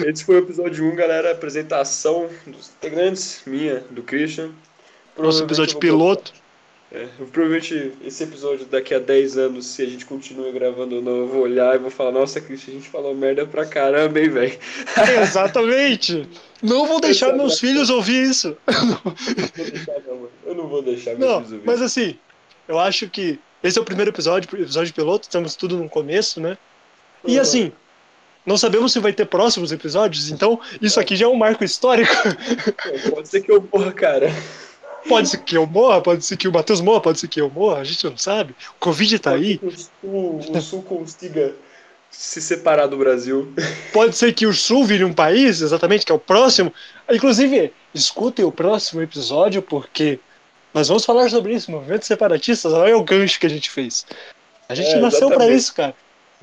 [0.08, 1.32] esse foi o episódio 1, galera.
[1.32, 4.50] Apresentação dos integrantes, minha, do Christian.
[5.16, 6.32] Nosso episódio piloto.
[6.94, 11.16] É, provavelmente esse episódio daqui a 10 anos, se a gente continua gravando ou não,
[11.20, 14.28] eu vou olhar e vou falar, nossa, Christian, a gente falou merda pra caramba, hein,
[14.28, 14.58] velho.
[15.22, 16.28] Exatamente!
[16.62, 18.56] Não vou deixar meus filhos ouvir isso.
[18.68, 19.14] Não vou
[19.64, 20.30] deixar, não, mano.
[20.44, 21.66] Eu não vou deixar meus Não, filhos ouvir.
[21.66, 22.16] mas assim,
[22.68, 26.58] eu acho que esse é o primeiro episódio, episódio piloto, estamos tudo no começo, né?
[27.26, 27.40] E Uhum.
[27.40, 27.72] assim,
[28.44, 32.12] não sabemos se vai ter próximos episódios, então isso aqui já é um marco histórico.
[32.86, 34.28] É, Pode ser que eu morra, cara.
[35.08, 37.50] Pode ser que eu morra, pode ser que o Matheus morra, pode ser que eu
[37.50, 38.54] morra, a gente não sabe.
[38.76, 39.58] O Covid tá aí.
[39.58, 41.54] Pode ser que O, o Sul consiga
[42.10, 43.52] se separar do Brasil.
[43.92, 46.72] Pode ser que o Sul vire um país, exatamente, que é o próximo.
[47.10, 50.20] Inclusive, escutem o próximo episódio, porque
[50.74, 54.06] nós vamos falar sobre isso, movimentos separatistas, olha o gancho que a gente fez.
[54.68, 55.56] A gente É, nasceu pra exatamente.
[55.58, 55.94] isso, cara.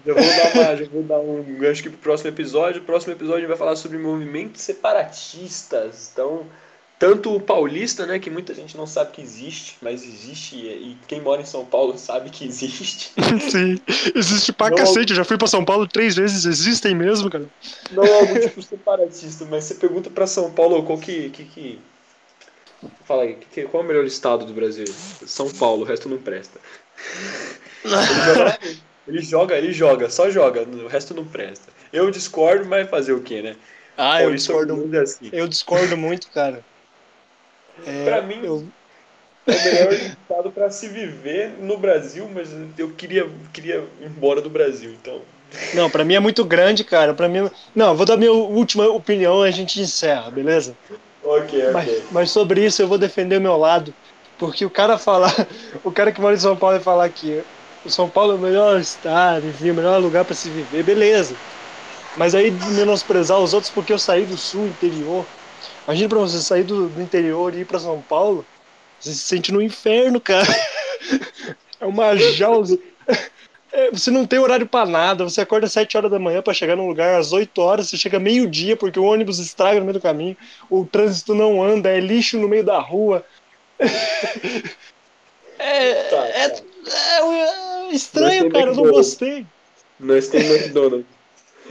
[0.05, 2.81] Já vou dar, uma, vou dar um gancho aqui pro próximo episódio.
[2.81, 6.11] O próximo episódio vai falar sobre movimentos separatistas.
[6.13, 6.45] Então,
[6.99, 11.21] tanto o paulista, né, que muita gente não sabe que existe, mas existe, e quem
[11.21, 13.11] mora em São Paulo sabe que existe.
[13.49, 13.79] Sim,
[14.13, 15.11] existe pra Não- cacete.
[15.13, 17.45] Eu já fui pra São Paulo três vezes, existem mesmo, cara.
[17.91, 21.29] Não é algo tipo separatista, mas você pergunta pra São Paulo qual que.
[21.29, 21.79] que, que...
[23.05, 24.85] Fala aí, que- qual é o melhor estado do Brasil?
[25.25, 26.59] São Paulo, o resto não presta.
[29.07, 31.65] Ele joga, ele joga, só joga, o resto não presta.
[31.91, 33.55] Eu discordo, mas fazer o quê, né?
[33.97, 35.29] Ah, eu Paulista discordo, é assim.
[35.33, 36.63] eu discordo muito, cara.
[37.85, 38.71] É, Pra mim- eu-
[39.47, 43.23] É o melhor estado pra se viver no Brasil, mas eu queria,
[43.53, 45.21] queria ir embora do Brasil, então.
[45.73, 47.13] não, pra mim é muito grande, cara.
[47.13, 50.77] Para mim, não, vou dar minha última opinião e a gente encerra, beleza?
[51.21, 51.71] Ok, ok.
[51.73, 53.95] Mas, mas sobre isso eu vou defender o meu lado.
[54.37, 55.33] Porque o cara falar,
[55.83, 57.45] o cara que mora em São Paulo vai falar que
[57.83, 61.39] o São Paulo é o melhor estado, enfim, o melhor lugar para se viver, beleza.
[62.15, 65.31] Mas aí menosprezar os outros porque eu saí do sul, interior.
[65.89, 68.45] Imagina pra você sair do, do interior e ir pra São Paulo,
[68.99, 70.47] você se sente no inferno, cara.
[71.81, 72.67] É uma jaula.
[73.71, 76.53] É, você não tem horário para nada, você acorda às 7 horas da manhã para
[76.53, 79.93] chegar num lugar às 8 horas, você chega meio-dia porque o ônibus estraga no meio
[79.93, 80.35] do caminho,
[80.69, 83.25] o trânsito não anda, é lixo no meio da rua.
[85.61, 86.63] É, tá, é, tá.
[86.87, 89.45] é, é estranho, cara, eu não gostei.
[89.99, 91.05] Nós tem McDonald's.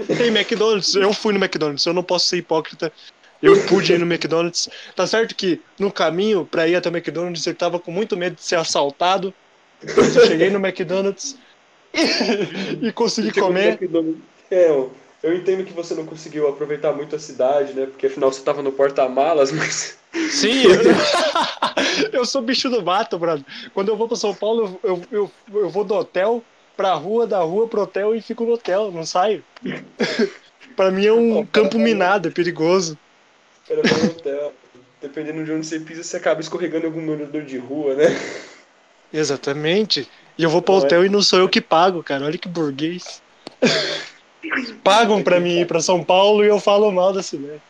[0.06, 2.92] Tem McDonald's, eu fui no McDonald's, eu não posso ser hipócrita.
[3.42, 4.68] Eu pude ir no McDonald's.
[4.96, 8.36] Tá certo que no caminho pra ir até o McDonald's eu tava com muito medo
[8.36, 9.32] de ser assaltado.
[9.82, 11.36] Eu cheguei no McDonald's
[12.82, 13.78] e consegui comer.
[14.50, 14.70] É,
[15.22, 17.86] eu entendo que você não conseguiu aproveitar muito a cidade, né?
[17.86, 19.98] Porque afinal você tava no porta-malas, mas.
[20.30, 23.44] Sim, eu, eu sou bicho do mato, brother.
[23.74, 26.42] Quando eu vou para São Paulo, eu, eu, eu vou do hotel
[26.76, 29.44] pra rua, da rua pro hotel e fico no hotel, não saio.
[30.76, 32.96] pra mim é um campo minado, é perigoso.
[33.68, 34.52] Era no hotel.
[35.00, 38.06] Dependendo de onde você pisa, você acaba escorregando em algum morador de rua, né?
[39.12, 40.08] Exatamente.
[40.36, 42.24] E eu vou pro hotel e não sou eu que pago, cara.
[42.24, 43.22] Olha que burguês.
[44.82, 47.60] Pagam pra mim ir pra São Paulo e eu falo mal da cidade.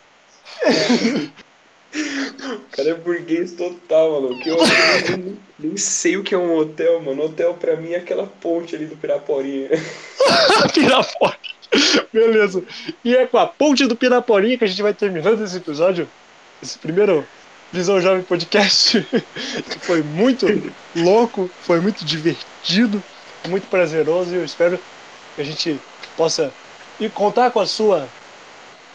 [2.41, 4.39] O cara é burguês total, mano.
[4.41, 4.57] Que eu
[5.17, 7.25] nem, nem sei o que é um hotel, mano.
[7.25, 9.69] Hotel pra mim é aquela ponte ali do Piraporinha.
[10.73, 11.48] Piraporinha.
[12.13, 12.63] Beleza.
[13.05, 16.09] E é com a ponte do Piraporinha que a gente vai terminando esse episódio.
[16.63, 17.27] Esse primeiro
[17.73, 19.01] Visão Jovem Podcast.
[19.03, 20.47] que foi muito
[20.97, 23.03] louco, foi muito divertido,
[23.49, 24.33] muito prazeroso.
[24.33, 24.79] E eu espero
[25.35, 25.79] que a gente
[26.17, 26.53] possa
[26.99, 28.09] e contar com a sua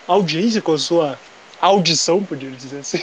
[0.08, 1.18] audiência, com a sua
[1.62, 3.00] audição, podia dizer assim.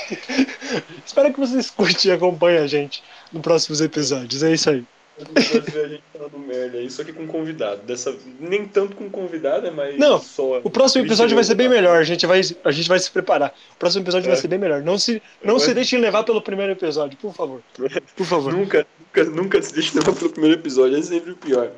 [1.05, 3.03] Espero que vocês curtem e acompanhem a gente
[3.33, 4.43] nos próximos episódios.
[4.43, 4.85] É isso aí.
[5.23, 6.79] A gente falando merda.
[6.81, 7.83] Isso aqui com convidado.
[7.83, 8.15] Dessa...
[8.39, 10.61] Nem tanto com convidado, é mais Não, só.
[10.65, 11.99] O próximo episódio vai ser bem melhor.
[11.99, 13.55] A gente vai, a gente vai se preparar.
[13.75, 14.31] O próximo episódio é.
[14.31, 14.83] vai ser bem melhor.
[14.83, 17.61] Não se, não se deixem levar pelo primeiro episódio, por favor.
[18.17, 18.53] Por favor.
[18.53, 20.99] nunca, nunca, nunca se deixem levar pelo primeiro episódio.
[20.99, 21.71] É sempre o pior.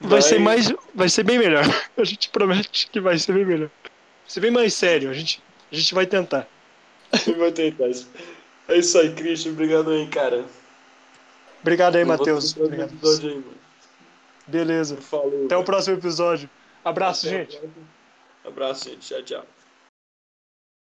[0.00, 0.72] Vai ser mais.
[0.94, 1.64] Vai ser bem melhor.
[1.96, 3.70] A gente promete que vai ser bem melhor.
[3.82, 3.90] Vai
[4.26, 5.10] ser bem mais sério.
[5.10, 6.48] A gente, a gente vai tentar.
[7.12, 7.86] A gente vai tentar.
[8.68, 9.52] É isso aí, Christian.
[9.52, 10.44] Obrigado aí, cara.
[11.60, 12.56] Obrigado aí, Matheus.
[12.56, 12.92] Obrigado.
[12.92, 13.42] Aí,
[14.46, 14.96] Beleza.
[14.96, 15.44] Falou.
[15.46, 16.48] Até o próximo episódio.
[16.84, 17.60] Abraço, Até gente.
[18.44, 19.06] Abraço, gente.
[19.06, 19.59] Tchau, tchau.